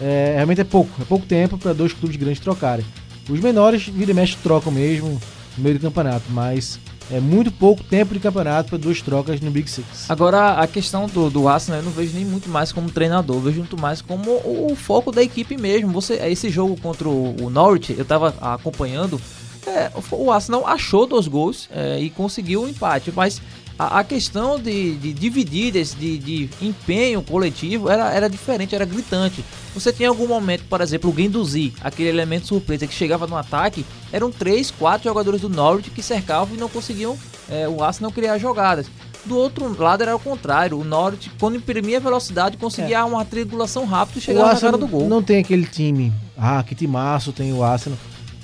[0.00, 2.84] É, realmente é pouco, é pouco tempo para dois clubes grandes trocarem.
[3.28, 5.20] Os menores, vira e mexe, trocam mesmo
[5.56, 6.80] no meio do campeonato, mas
[7.10, 10.10] é muito pouco tempo de campeonato para duas trocas no Big Six.
[10.10, 13.58] Agora, a questão do, do Arsenal eu não vejo nem muito mais como treinador, vejo
[13.58, 15.90] muito mais como o, o foco da equipe mesmo.
[15.92, 19.20] Você, esse jogo contra o, o Norwich, eu tava acompanhando,
[19.66, 23.40] é, o, o Arsenal achou dois gols é, e conseguiu um empate, mas
[23.78, 29.44] a, a questão de, de divididas, de, de empenho coletivo, era, era diferente, era gritante.
[29.72, 33.86] Você tinha algum momento, por exemplo, o Guendouzi, aquele elemento surpresa que chegava no ataque,
[34.12, 37.16] eram três, quatro jogadores do Norwich que cercavam e não conseguiam
[37.48, 38.86] é, o Arsenal criar jogadas.
[39.24, 44.18] Do outro lado era o contrário, o Norwich, quando imprimia velocidade, conseguia uma triangulação rápida
[44.18, 45.08] e chegava na cara do gol.
[45.08, 46.12] não tem aquele time.
[46.36, 47.98] Ah, que timaço tem o Arsenal.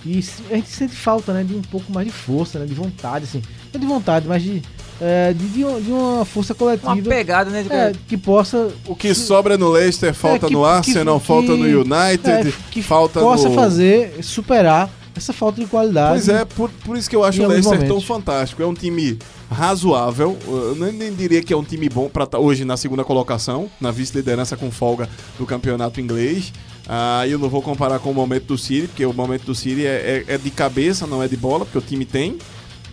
[0.05, 3.25] E a gente sente falta, né, de um pouco mais de força, né, de vontade,
[3.25, 3.43] assim.
[3.73, 4.63] Não de vontade, mas de,
[5.01, 6.93] é, de, de uma- de uma força coletiva.
[6.93, 7.63] Uma pegada, né?
[7.63, 8.71] de- É, que possa...
[8.87, 12.53] O que sobra no Leicester falta É, que- no Arsenal, que- falta no United, é,
[12.71, 13.55] que falta possa no...
[13.55, 16.11] fazer, superar essa falta de qualidade.
[16.11, 18.05] Pois é, por, por isso que eu acho o Leicester tão momentos.
[18.07, 18.63] fantástico.
[18.63, 19.17] É um time
[19.51, 20.37] razoável.
[20.47, 23.91] Eu nem, nem diria que é um time bom para hoje na segunda colocação, na
[23.91, 26.53] vice-liderança com folga do campeonato inglês.
[26.89, 29.87] Ah, eu não vou comparar com o momento do City, porque o momento do City
[29.87, 32.37] é, é- é de cabeça, não é de bola, porque o time tem.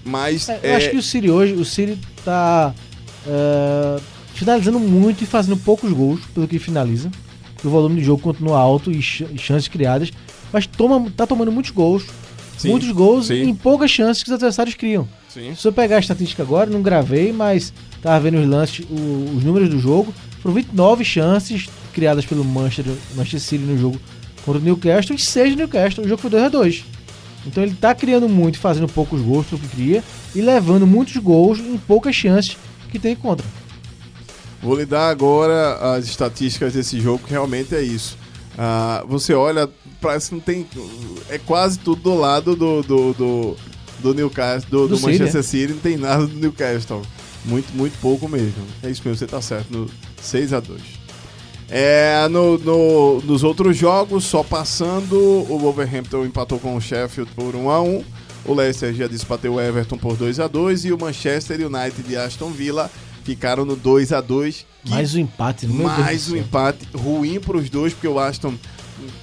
[0.04, 2.74] Mas É, eu é- acho que o City hoje, o City tá
[3.28, 4.00] é,
[4.34, 7.12] finalizando muito e fazendo poucos gols pelo que finaliza.
[7.64, 10.12] O volume de jogo continua alto e, ch- e chances criadas,
[10.52, 12.04] mas toma, tá tomando muitos gols.
[12.58, 13.42] Sim, muitos gols sim.
[13.44, 15.08] em poucas chances que os adversários criam.
[15.30, 15.54] Sim.
[15.56, 17.72] Se eu pegar a estatística agora, não gravei, mas
[18.02, 20.14] tava vendo os lances, o- os números do jogo.
[20.42, 24.00] Foram 29 chances criadas pelo Manchester, Manchester City no jogo
[24.44, 26.04] contra o Newcastle e 6 do Newcastle.
[26.04, 26.84] O jogo foi 2 a 2
[27.46, 30.04] Então ele tá criando muito, fazendo poucos gols pelo que cria
[30.36, 32.58] e levando muitos gols em poucas chances
[32.90, 33.46] que tem contra.
[34.62, 38.16] Vou lhe dar agora as estatísticas desse jogo, que realmente é isso.
[38.58, 39.68] Ah, você olha,
[40.00, 40.68] parece que não tem.
[41.30, 43.58] É quase tudo do lado do, do, do,
[44.00, 45.44] do Newcastle, do, Do do City, Manchester é.
[45.44, 47.02] City, não tem nada do Newcastle.
[47.44, 48.64] Muito, muito pouco mesmo.
[48.84, 49.90] É isso mesmo, você tá certo, no
[50.22, 51.01] 6 a 2
[51.72, 57.56] é, no, no- nos outros jogos, só passando, o Wolverhampton empatou com o Sheffield por
[57.56, 58.04] 1 a 1
[58.44, 62.04] o Leicester já disse bateu o Everton por 2 a 2 e o Manchester United
[62.12, 62.90] e Aston Villa
[63.24, 66.88] ficaram no 2 a 2 que Mais um empate, meu Deus mais do um empate
[66.96, 68.56] ruim para os dois, porque o Aston,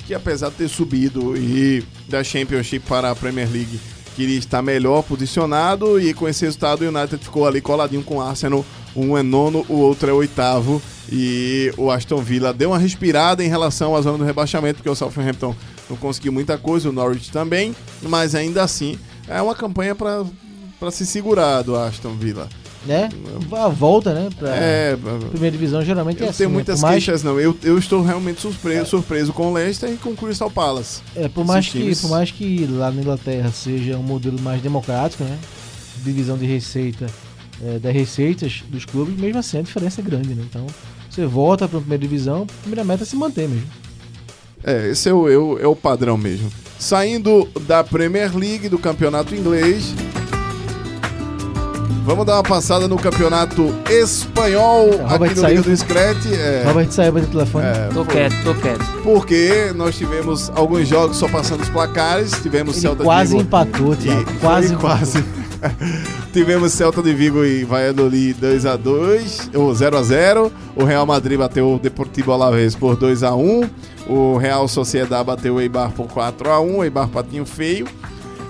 [0.06, 3.80] que apesar de ter subido e da Championship para a Premier League,
[4.14, 8.20] queria estar melhor posicionado e com esse resultado o United ficou ali coladinho com o
[8.22, 8.64] Arsenal.
[8.94, 10.80] Um é nono, o outro é oitavo.
[11.10, 14.94] E o Aston Villa deu uma respirada em relação à zona do rebaixamento, porque o
[14.94, 15.54] Southampton
[15.88, 20.24] não conseguiu muita coisa, o Norwich também, mas ainda assim é uma campanha para
[20.90, 22.48] se segurar do Aston Villa.
[22.86, 23.08] Né?
[23.52, 24.28] A volta, né?
[24.38, 24.96] Pra É,
[25.30, 26.38] primeira divisão geralmente eu é não assim.
[26.38, 26.54] tenho né?
[26.54, 27.38] muitas Por mais- queixas, não.
[27.40, 31.00] Eu, eu estou realmente surpreso, surpreso com o Leicester e com o Crystal Palace.
[31.16, 34.62] É, por mais, que, times- por mais que lá na Inglaterra seja um modelo mais
[34.62, 35.38] democrático, né?
[36.04, 37.06] Divisão de receita
[37.62, 40.44] é, das receitas dos clubes, mesmo assim a diferença é grande, né?
[40.48, 40.64] Então,
[41.20, 43.66] você volta para a primeira divisão, a primeira meta é se manter mesmo.
[44.64, 46.50] É, esse é o, é o- é o padrão mesmo.
[46.78, 49.94] Saindo da Premier League, do campeonato inglês.
[52.04, 55.56] Vamos dar uma passada no campeonato espanhol É, Robert aqui no saiu.
[55.58, 56.28] Liga do Screte.
[56.34, 57.66] É, Robert saiu para o telefone.
[57.66, 58.84] é, Tô foi- quieto, tô quieto.
[59.02, 62.30] Porque nós tivemos alguns jogos só passando os placares.
[62.42, 63.42] Tivemos Ele Celta quase Vigo.
[63.42, 64.24] empatou, e Thiago.
[64.24, 64.76] foi Quase.
[64.76, 65.24] quase.
[66.32, 70.50] tivemos Celta de Vigo e Valladolid 2x2, ou 0x0.
[70.76, 73.68] O Real Madrid bateu o Deportivo Alavés por 2x1.
[74.08, 76.76] O Real Sociedad bateu o Eibar por 4x1.
[76.76, 77.86] O Eibar patinho feio.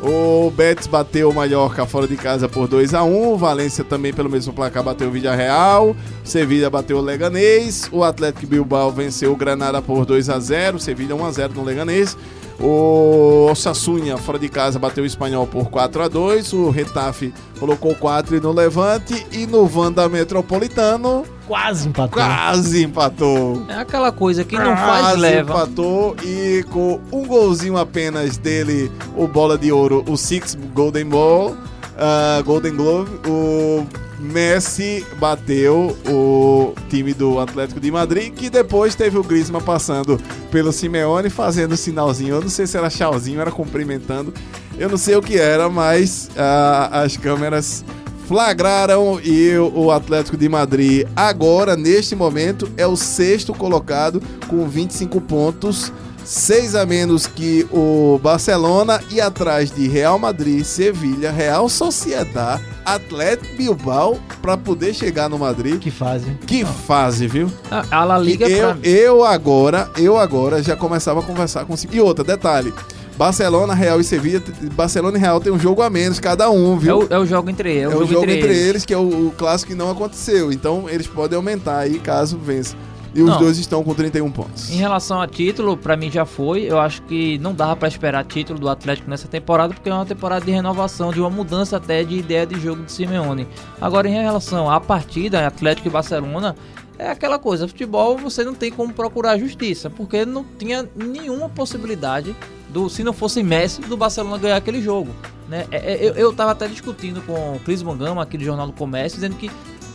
[0.01, 3.33] O Betis bateu o Mallorca fora de casa por 2x1.
[3.33, 5.91] O Valência também, pelo mesmo placar, bateu o Villarreal.
[5.91, 7.89] O Sevilha bateu o Leganês.
[7.91, 10.77] O Atlético Bilbao venceu o Granada por 2x0.
[10.77, 12.17] O Sevilha 1x0 no Leganês.
[12.61, 16.53] O Sassunha, fora de casa, bateu o Espanhol por 4x2.
[16.55, 19.27] O Retafe colocou 4 no Levante.
[19.33, 22.19] E no Vanda Metropolitano, Quase empatou.
[22.19, 23.63] quase empatou.
[23.69, 25.51] É aquela coisa que não faz, Quase leva.
[25.53, 31.57] empatou e com um golzinho apenas dele, o bola de ouro, o Six Golden Ball,
[31.99, 33.87] ah, Golden Glove, o
[34.21, 40.21] Messi bateu o time do Atlético de Madrid, que depois teve o Griezmann passando
[40.51, 42.37] pelo Simeone fazendo sinalzinho.
[42.37, 44.33] Eu não sei se era tchauzinho, era cumprimentando.
[44.79, 47.85] Eu não sei o que era, mas ah, as câmeras
[48.29, 55.19] flagraram e o Atlético de Madrid agora, neste momento, é o sexto colocado com 25
[55.23, 55.91] pontos,
[56.29, 63.57] seis a menos que o Barcelona e atrás de Real Madrid, Sevilha, Real Sociedad, Atlético
[63.57, 65.79] Bilbao para poder chegar no Madrid.
[65.79, 66.27] Que fase.
[66.47, 67.51] Que fase, viu?
[67.91, 71.65] A, La Liga E pra eu, mim- eu agora, eu agora já começava a conversar
[71.65, 72.75] com E outra, detalhe.
[73.17, 74.41] Barcelona, Real e Sevilha,
[74.75, 76.99] Barcelona e Real tem um jogo a menos cada um, é, viu?
[77.01, 77.93] o, é o jogo entre eles.
[77.93, 78.85] É, o jogo entre, eles.
[78.85, 80.53] que é o, o clássico que não aconteceu.
[80.53, 82.77] Então eles podem aumentar aí caso vença.
[83.15, 83.39] E os Não.
[83.39, 84.71] dois estão com 31 pontos.
[84.71, 86.63] Em relação a título, pra mim já foi.
[86.65, 90.05] Eu acho que não dava pra esperar título do Atlético nessa temporada, porque é uma
[90.07, 93.49] temporada de renovação, de uma mudança até de ideia de jogo de Simeone.
[93.81, 96.55] Agora, em relação à partida, Atlético e Barcelona,
[96.99, 102.35] é aquela coisa: futebol você não tem como procurar justiça, porque não tinha nenhuma possibilidade
[102.69, 105.11] do, se não fosse Messi, do Barcelona ganhar aquele jogo.
[105.49, 105.67] Né?
[105.71, 108.75] É- é- eu, eu tava até discutindo com o Cris Mangama, aqui do Jornal do
[108.75, 109.51] Comércio, dizendo que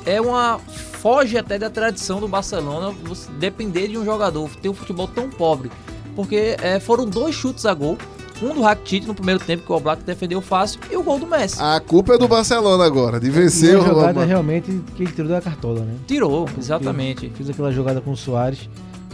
[0.06, 0.60] é uma.
[0.60, 5.30] foge até da tradição do Barcelona você depender de um jogador, ter um futebol tão
[5.30, 5.72] pobre.
[6.16, 7.98] Porque é, foram dois chutes a gol.
[8.42, 11.26] Um do Rakitic no primeiro tempo, que o Oblak defendeu fácil, e o gol do
[11.26, 11.62] Messi.
[11.62, 15.12] A culpa é do Barcelona agora, de E vencer a o jogada realmente que ele
[15.14, 15.96] tirou da cartola, né?
[16.08, 17.30] Tirou, exatamente.
[17.30, 18.68] Fez aquela jogada com o Soares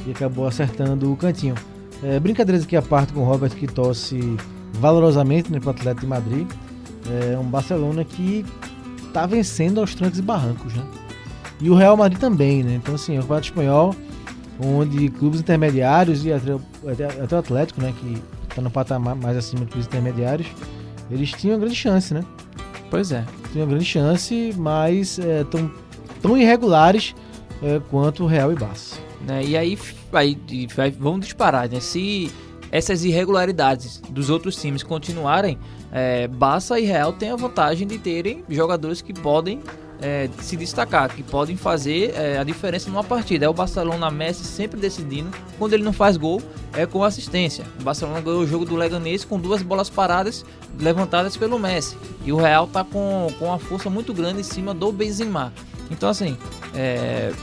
[0.07, 1.53] e acabou acertando o cantinho.
[2.01, 4.19] É, brincadeiras aqui à parte com o Robert, que torce
[4.73, 6.47] valorosamente né, para o Atlético de Madrid.
[7.31, 8.45] É um Barcelona que
[9.13, 10.83] tá vencendo aos trancos e barrancos, né?
[11.61, 12.75] E o Real Madrid também, né?
[12.75, 13.95] Então, assim, é o Campeonato Espanhol,
[14.59, 16.53] onde clubes intermediários e até,
[17.23, 17.93] até, o Atlético, né?
[17.99, 18.21] Que
[18.55, 20.47] tá no patamar mais acima dos clubes intermediários,
[21.11, 22.23] eles tinham uma grande chance, né?
[22.89, 23.23] Pois é.
[23.51, 25.69] Tinham uma grande chance, mas é, tão,
[26.21, 27.13] tão irregulares
[27.61, 28.95] é, quanto o Real e Barça.
[29.27, 29.43] né?
[29.43, 29.77] E aí,
[30.13, 30.37] aí
[30.75, 31.79] vai- vão disparar, né?
[31.79, 32.31] Se
[32.71, 35.57] essas irregularidades dos outros times continuarem,
[35.91, 39.61] é, Barça e Real têm a vantagem de terem jogadores que podem
[40.01, 43.45] é, se destacar, que podem fazer é, a diferença numa partida.
[43.45, 45.29] É o Barcelona Messi sempre decidindo.
[45.57, 46.41] Quando ele não faz gol,
[46.73, 47.65] é com assistência.
[47.79, 50.45] O Barcelona ganhou o jogo do Leganês com duas bolas paradas
[50.79, 51.97] levantadas pelo Messi.
[52.23, 55.51] E o Real tá com, com uma força muito grande em cima do Benzema.
[55.91, 56.37] Então, assim,
[56.73, 57.33] é,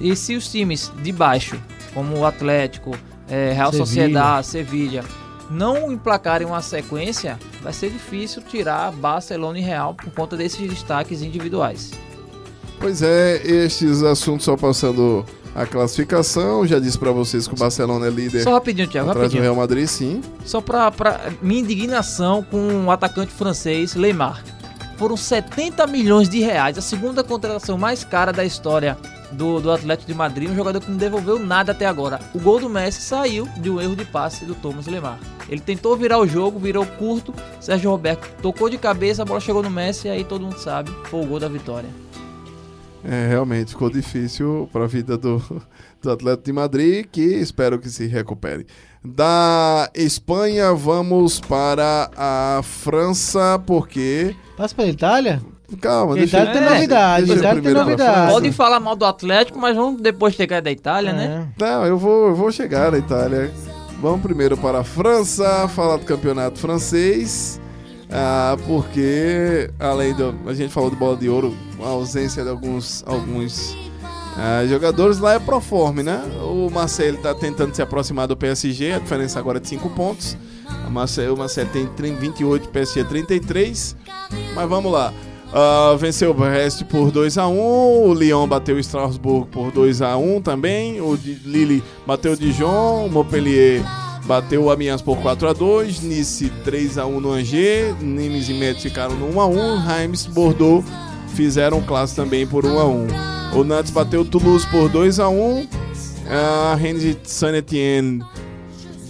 [0.00, 1.60] e se os times de baixo,
[1.94, 2.96] como o Atlético,
[3.28, 3.86] é, Real Sevilha.
[3.86, 5.04] Sociedade, Sevilha,
[5.50, 11.20] não emplacarem uma sequência, vai ser difícil tirar Barcelona e Real por conta desses destaques
[11.20, 11.90] individuais.
[12.78, 16.64] Pois é, estes assuntos só passando a classificação.
[16.64, 18.44] Já disse pra vocês que o Barcelona é líder.
[18.44, 19.42] Só rapidinho, Thiago, atrás do rapidinho.
[19.42, 20.20] Real Madrid, sim.
[20.44, 20.92] Só pra
[21.42, 24.44] minha indignação com o atacante francês Neymar.
[24.96, 28.96] Foram 70 milhões de reais, a segunda contratação mais cara da história
[29.32, 32.20] do, do Atlético de Madrid, um jogador que não devolveu nada até agora.
[32.34, 35.18] O gol do Messi saiu de um erro de passe do Thomas Lemar.
[35.48, 39.62] Ele tentou virar o jogo, virou curto, Sérgio Roberto tocou de cabeça, a bola chegou
[39.62, 41.88] no Messi e aí todo mundo sabe, foi o gol da vitória.
[43.04, 45.40] É, realmente ficou difícil para a vida do,
[46.02, 48.66] do Atlético de Madrid, que espero que se recupere.
[49.04, 54.34] Da Espanha, vamos para a França, porque.
[54.56, 55.40] Passa pra Itália?
[55.80, 58.32] Calma, Porque deixa Itália tem deixa- novidade, deixa eu Itália tem novidade.
[58.32, 61.48] Pode falar mal do Atlético, mas vamos depois chegar da Itália, né?
[61.58, 63.50] Não, eu vou, eu vou chegar na Itália.
[64.00, 67.60] Vamos primeiro para a França, falar do campeonato francês.
[68.10, 70.34] Ah, porque além do.
[70.46, 73.76] A gente falou de bola de ouro, a ausência de alguns, alguns
[74.36, 76.22] ah, jogadores lá é proforme, né?
[76.42, 80.36] O Marcelo está tentando se aproximar do PSG, a diferença agora é de 5 pontos.
[80.86, 83.96] O Marcelo, o Marcelo tem 30 28, o PSG 33.
[84.54, 85.12] Mas vamos lá.
[85.52, 87.50] Ah, venceu o Brest por 2x1.
[87.50, 91.00] O Lyon bateu o Strasbourg por 2x1 também.
[91.00, 93.06] O Lille bateu o Dijon.
[93.06, 93.82] O Montpellier
[94.24, 96.02] bateu o Amiens por 4x2.
[96.02, 97.96] Nice 3x1 no Angers.
[98.00, 99.84] Nimes e Metz ficaram no 1x1.
[99.86, 100.84] Reims, Bordeaux
[101.28, 103.54] fizeram clássico também por 1x1.
[103.54, 105.68] O Nantes bateu o Toulouse por 2x1.
[106.28, 107.16] A Rennes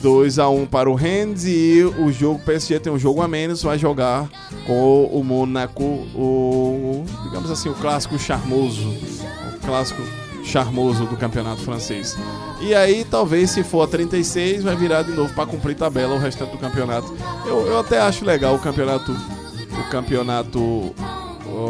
[0.07, 3.63] e Saint-Etienne 2x1 para o Rennes e o jogo PSG tem um jogo a menos,
[3.63, 4.29] vai jogar
[4.67, 5.83] com o Monaco,
[6.15, 10.03] o digamos assim, o clássico charmoso, o clássico
[10.45, 12.17] charmoso do campeonato francês.
[12.61, 16.19] E aí, talvez se for a 36, vai virar de novo para cumprir tabela o
[16.19, 17.13] restante do campeonato.
[17.45, 20.95] Eu, eu até acho legal o campeonato o campeonato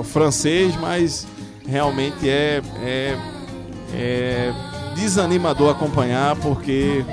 [0.04, 1.26] francês, mas
[1.66, 3.18] realmente é, é,
[3.92, 4.52] é
[4.94, 7.04] desanimador acompanhar porque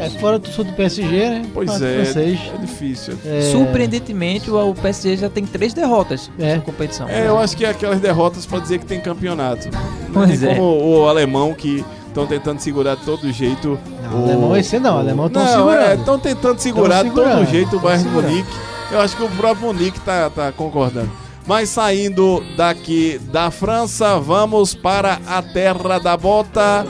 [0.00, 1.46] É, fora do sul do PSG, né?
[1.54, 2.40] Pois é, francês.
[2.54, 3.18] é difícil.
[3.24, 3.40] É.
[3.52, 7.08] Surpreendentemente, o o PSG já tem três derrotas nessa competição.
[7.08, 9.68] É, eu acho que é aquelas derrotas pra dizer que tem campeonato.
[10.12, 10.54] Pois é.
[10.54, 13.78] como o alemão que estão tentando segurar de todo jeito.
[14.02, 16.00] Não, o alemão esse não, alemão tão Não, segurando.
[16.00, 18.08] Estão tentando segurar de todo jeito o Bayern.
[18.08, 18.56] Munique.
[18.90, 21.10] Eu acho que o próprio Munique tá, tá concordando.
[21.46, 26.86] Mas saindo daqui da França, vamos para a terra da bota.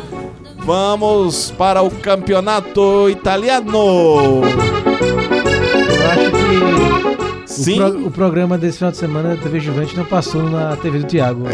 [0.64, 4.42] Vamos para o campeonato italiano.
[4.42, 7.80] Eu acho que Sim.
[7.80, 10.98] O, pro- o programa desse final de semana da TV Juventus não passou na TV
[11.00, 11.44] do Thiago.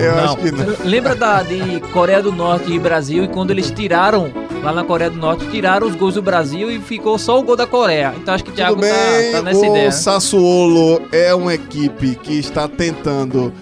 [0.84, 4.32] Lembra da de Coreia do Norte e Brasil e quando eles tiraram
[4.62, 7.56] lá na Coreia do Norte, tiraram os gols do Brasil e ficou só o gol
[7.56, 8.14] da Coreia.
[8.16, 9.84] Então acho que o Thiago Tudo bem, tá, tá nessa o ideia.
[9.86, 9.90] né?
[9.90, 13.52] Sassuolo é uma equipe que está tentando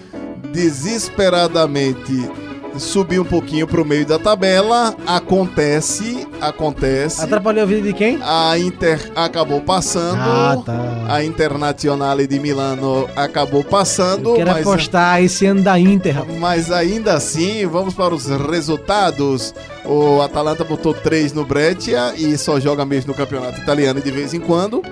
[0.53, 2.29] desesperadamente
[2.79, 4.95] subir um pouquinho pro meio da tabela.
[5.05, 7.21] Acontece, acontece.
[7.21, 8.19] Atrapalhou a vida de quem?
[8.21, 10.19] A Inter acabou passando.
[10.19, 11.05] Ah, tá.
[11.07, 14.33] A Internazionale de Milano acabou passando.
[14.35, 16.39] Quero mas, apostar esse ano da Inter, rapaz.
[16.39, 19.53] mas ainda assim, vamos para os resultados.
[19.91, 24.33] O Atalanta botou 3 no Breccia e só joga mesmo no campeonato italiano de vez
[24.33, 24.81] em quando.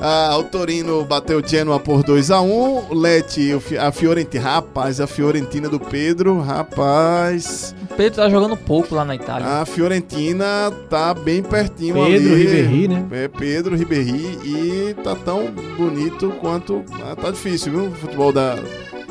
[0.00, 4.42] Ah, o Torino bateu o Genoa por 2 a 1 Lecce, o Fi- a Fiorentina.
[4.44, 7.74] Rapaz, a Fiorentina do Pedro, rapaz.
[7.90, 9.46] O Pedro tá jogando pouco lá na Itália.
[9.46, 12.44] A Fiorentina tá bem pertinho Pedro ali.
[12.44, 13.06] Ribéry, né?
[13.12, 16.84] É, Pedro Ribéry e tá tão bonito quanto...
[17.02, 17.86] Ah, tá difícil, viu?
[17.86, 18.56] O futebol da,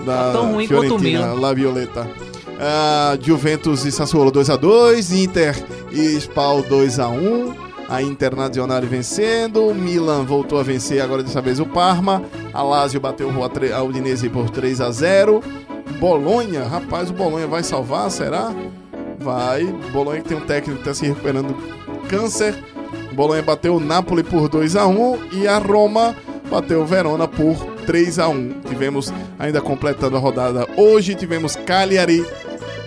[0.06, 1.34] da Tá tão ruim quanto o Fiorentina.
[1.34, 2.08] La Violeta.
[2.60, 5.56] Ah, Juventus e Sassuolo 2x2, Inter
[5.92, 7.56] e Spal 2x1.
[7.88, 12.24] A Internazionale vencendo, Milan voltou a vencer, agora dessa vez o Parma.
[12.54, 15.44] A Lazio bateu a Udinese por 3 a 0
[16.00, 18.54] Bolonha, rapaz, o Bolonha vai salvar, será?
[19.20, 19.64] Vai.
[19.94, 22.56] Bolonha que tem um técnico que está se recuperando do câncer.
[23.14, 26.16] Bolonha bateu o Napoli por 2 a 1 e a Roma
[26.50, 32.26] bateu o Verona por 3 a 1 Tivemos, ainda completando a rodada, hoje tivemos Cagliari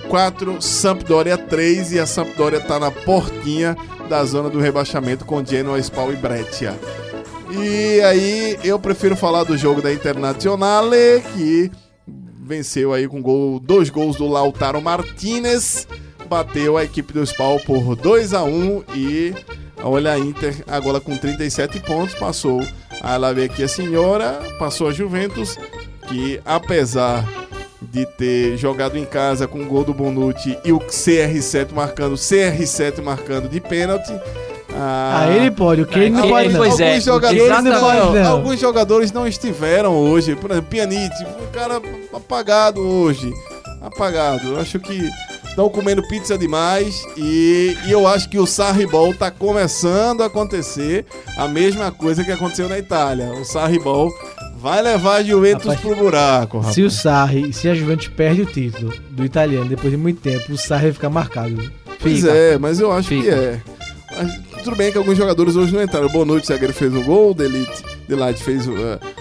[0.08, 3.76] 4, Sampdoria 3 e a Sampdoria está na portinha
[4.08, 6.74] da zona do rebaixamento com Genoa, Spal e Breccia.
[7.50, 11.70] E aí eu prefiro falar do jogo da Internazionale que
[12.42, 15.86] venceu aí com gol, dois gols do Lautaro Martinez,
[16.28, 19.34] bateu a equipe do Spal por 2 a 1 e
[19.82, 22.62] olha a Inter agora com 37 pontos, passou
[23.02, 25.56] a lá ver aqui a senhora, passou a Juventus,
[26.08, 27.24] que apesar
[27.80, 33.00] de ter jogado em casa com o gol do Bonucci e o CR7 marcando, CR7
[33.02, 34.12] marcando de pênalti.
[34.80, 36.58] Ah, ele pode, o Kane não É, pode não.
[36.58, 37.72] pois é, alguns, jogadores exatamente.
[37.74, 38.30] não, Não pode não.
[38.32, 40.36] alguns jogadores não estiveram hoje.
[40.36, 41.80] Por exemplo, Pianite, um cara
[42.14, 43.32] apagado hoje.
[43.80, 44.48] Apagado.
[44.48, 45.08] Eu acho que
[45.50, 51.04] estão comendo pizza demais e, e eu acho que o Sarribol tá começando a acontecer
[51.36, 53.32] a mesma coisa que aconteceu na Itália.
[53.32, 54.12] O Sarribol
[54.58, 56.74] vai levar a Juventus Rapaz, pro buraco, rapaz.
[56.74, 60.52] Se o Sarri, se a Juventus perde o título do italiano depois de muito tempo,
[60.52, 61.72] o Sarri vai ficar marcado.
[62.00, 62.30] Pois Fica.
[62.32, 63.34] é, mas eu acho que Fica.
[63.34, 63.60] é.
[64.16, 66.08] Mas tudo bem que alguns jogadores hoje não entraram.
[66.08, 68.72] Boa noite, zagueiro fez um gol, Delite, Delight fez uh,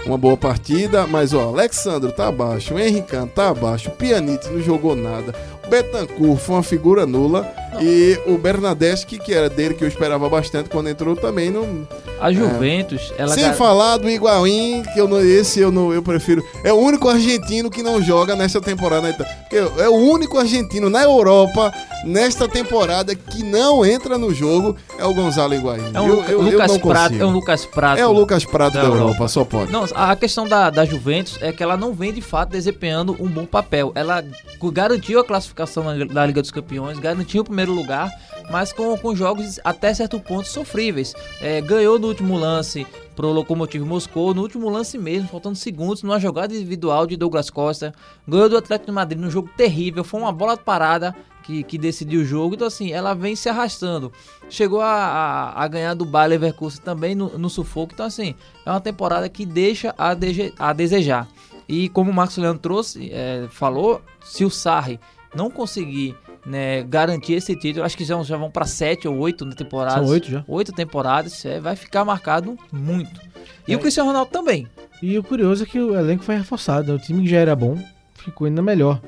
[0.05, 4.61] uma boa partida, mas ó, Alexandro tá abaixo, o Henrican tá abaixo, o Pianite não
[4.61, 7.43] jogou nada, o Betancourt foi uma figura nula
[7.81, 11.87] e o Bernadeschi, que era dele que eu esperava bastante quando entrou, também não.
[12.19, 16.01] A Juventus, ela Sem gar- falar do Higuaín, que eu não, esse eu não eu
[16.01, 16.43] prefiro.
[16.63, 19.13] É o único argentino que não joga nesta temporada.
[19.13, 21.71] Porque É o único argentino na Europa
[22.05, 25.91] nesta temporada que não entra no jogo é o Gonzalo Higuaín.
[25.93, 27.99] é um eu, eu, eu Lucas não Prato, é um Lucas Prato.
[27.99, 29.27] É o Lucas Prato da, da Europa, Europa.
[29.27, 29.71] só pode.
[29.71, 33.27] Não, a questão da, da Juventus é que ela não vem de fato desempenhando um
[33.27, 33.91] bom papel.
[33.95, 34.23] Ela
[34.71, 38.11] garantiu a classificação na, na Liga dos Campeões, garantiu o primeiro lugar,
[38.51, 41.15] mas com, com jogos até certo ponto sofríveis.
[41.41, 42.85] É, ganhou no último lance
[43.15, 47.95] pro Lokomotiv Moscou, no último lance mesmo, faltando segundos, numa jogada individual de Douglas Costa.
[48.27, 52.21] Ganhou do Atlético de Madrid num jogo terrível, foi uma bola parada que, que decidiu
[52.21, 52.53] o jogo.
[52.53, 54.13] Então, assim, ela vem se arrastando.
[54.51, 57.93] Chegou a, a, a ganhar do Bayer Leverkusen também no, no sufoco.
[57.95, 58.35] Então, assim,
[58.67, 61.27] é uma temporada que deixa a, dege, a desejar.
[61.67, 64.99] E como o Marcos Leandro trouxe, é, falou, se o Sarri
[65.35, 66.15] não conseguir
[66.47, 70.01] né, garantir esse título, acho que já, já vão para sete ou oito temporadas.
[70.05, 70.43] São oito já.
[70.47, 73.19] Oito temporadas, é, vai ficar marcado muito.
[73.67, 73.75] E É.
[73.75, 74.65] o Cristiano Ronaldo também.
[75.01, 76.87] E o curioso é que o elenco foi reforçado.
[76.87, 76.93] né?
[76.95, 77.77] O time que já era bom
[78.15, 78.99] ficou ainda melhor.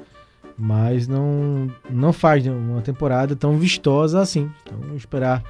[0.57, 4.51] Mas não, não faz uma temporada tão vistosa assim.
[4.63, 5.41] Então vamos esperar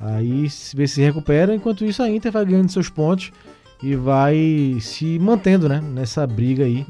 [0.00, 1.54] aí se- ver se recupera.
[1.54, 3.30] Enquanto isso, a Inter vai ganhando seus pontos
[3.82, 6.84] e vai se mantendo né, nessa briga aí.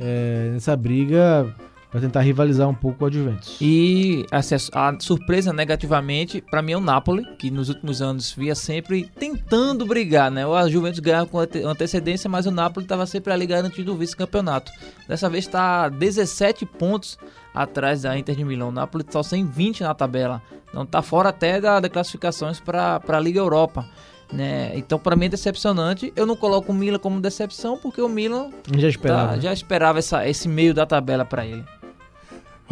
[0.00, 1.54] É, nessa briga
[1.92, 3.58] para tentar rivalizar um pouco com a Juventus.
[3.60, 8.54] E assim, a surpresa negativamente, para mim, é o Napoli, que nos últimos anos via
[8.54, 10.42] sempre tentando brigar, né?
[10.46, 14.72] A Juventus ganhava com ante- antecedência, mas o Napoli estava sempre ali garantindo o vice-campeonato.
[15.06, 17.18] Dessa vez está 17 pontos
[17.54, 18.70] atrás da Inter de Milão.
[18.70, 20.40] O Napoli só tem 20 na tabela.
[20.72, 23.84] Não está fora até da, da classificações para a Liga Europa.
[24.32, 24.72] Né?
[24.74, 26.10] Então, para mim é decepcionante.
[26.16, 28.48] Eu não coloco o Milan como decepção, porque o Milan
[28.78, 31.62] Já esperava, tá- já esperava essa- esse meio da tabela para ele.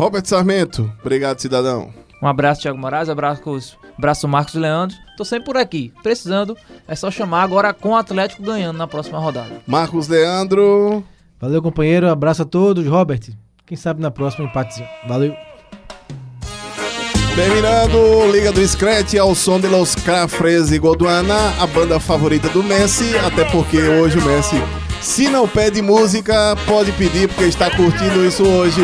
[0.01, 1.93] Robert Sarmento, obrigado, cidadão.
[2.23, 3.43] Um abraço, Thiago Moraes, abraço,
[3.99, 4.97] abraço Marcos Leandro.
[5.15, 5.93] Tô sempre por aqui.
[6.03, 6.57] Precisando,
[6.89, 9.61] é só chamar agora com o Atlético ganhando na próxima rodada.
[9.67, 11.05] Marcos Leandro.
[11.39, 12.09] Valeu, companheiro.
[12.09, 12.87] Abraço a todos.
[12.87, 13.21] Robert,
[13.67, 14.89] quem sabe na próxima empatezinho.
[15.07, 15.35] Valeu.
[17.37, 22.63] Terminando, Liga do Scratch ao som de Los Cafres e Goduana, a banda favorita do
[22.63, 24.57] Messi, até porque hoje o Messi,
[25.03, 28.81] se não pede música, pode pedir porque está curtindo isso hoje.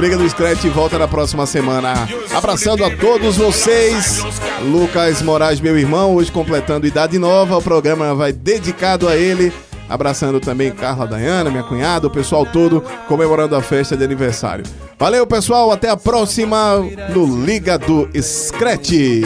[0.00, 2.08] Liga do Scratch volta na próxima semana.
[2.34, 4.24] Abraçando a todos vocês.
[4.62, 9.52] Lucas Moraes, meu irmão, hoje completando idade nova, o programa vai dedicado a ele.
[9.90, 14.64] Abraçando também Carla Dayana, minha cunhada, o pessoal todo comemorando a festa de aniversário.
[14.98, 15.70] Valeu, pessoal.
[15.70, 16.76] Até a próxima
[17.14, 19.20] no Liga do Scratch.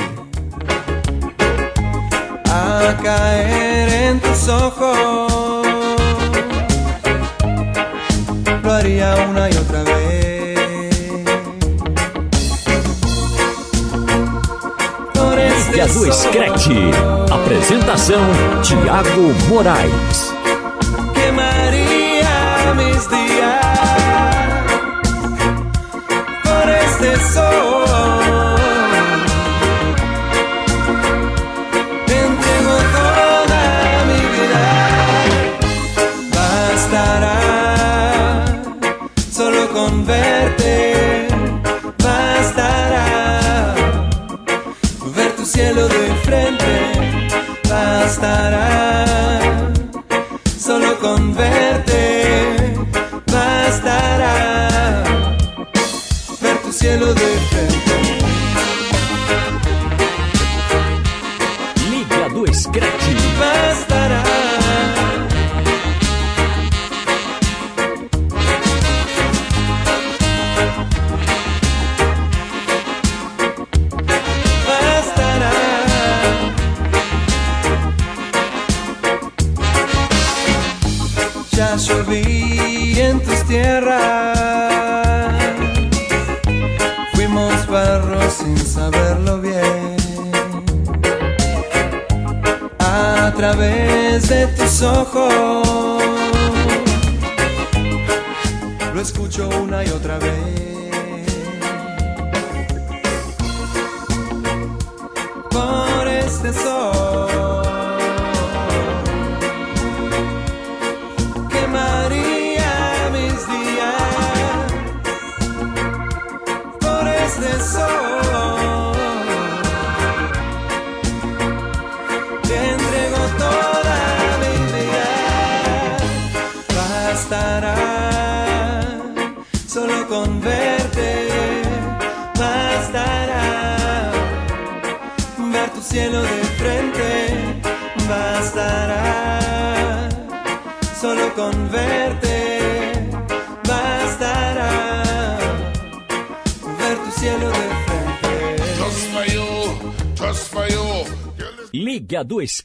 [8.64, 9.93] Lo haría una y otra vez.
[15.74, 16.68] Liga do Scratch.
[17.32, 18.20] Apresentação:
[18.62, 20.33] Tiago Moraes.
[48.24, 48.63] estará.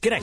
[0.02, 0.18] Liga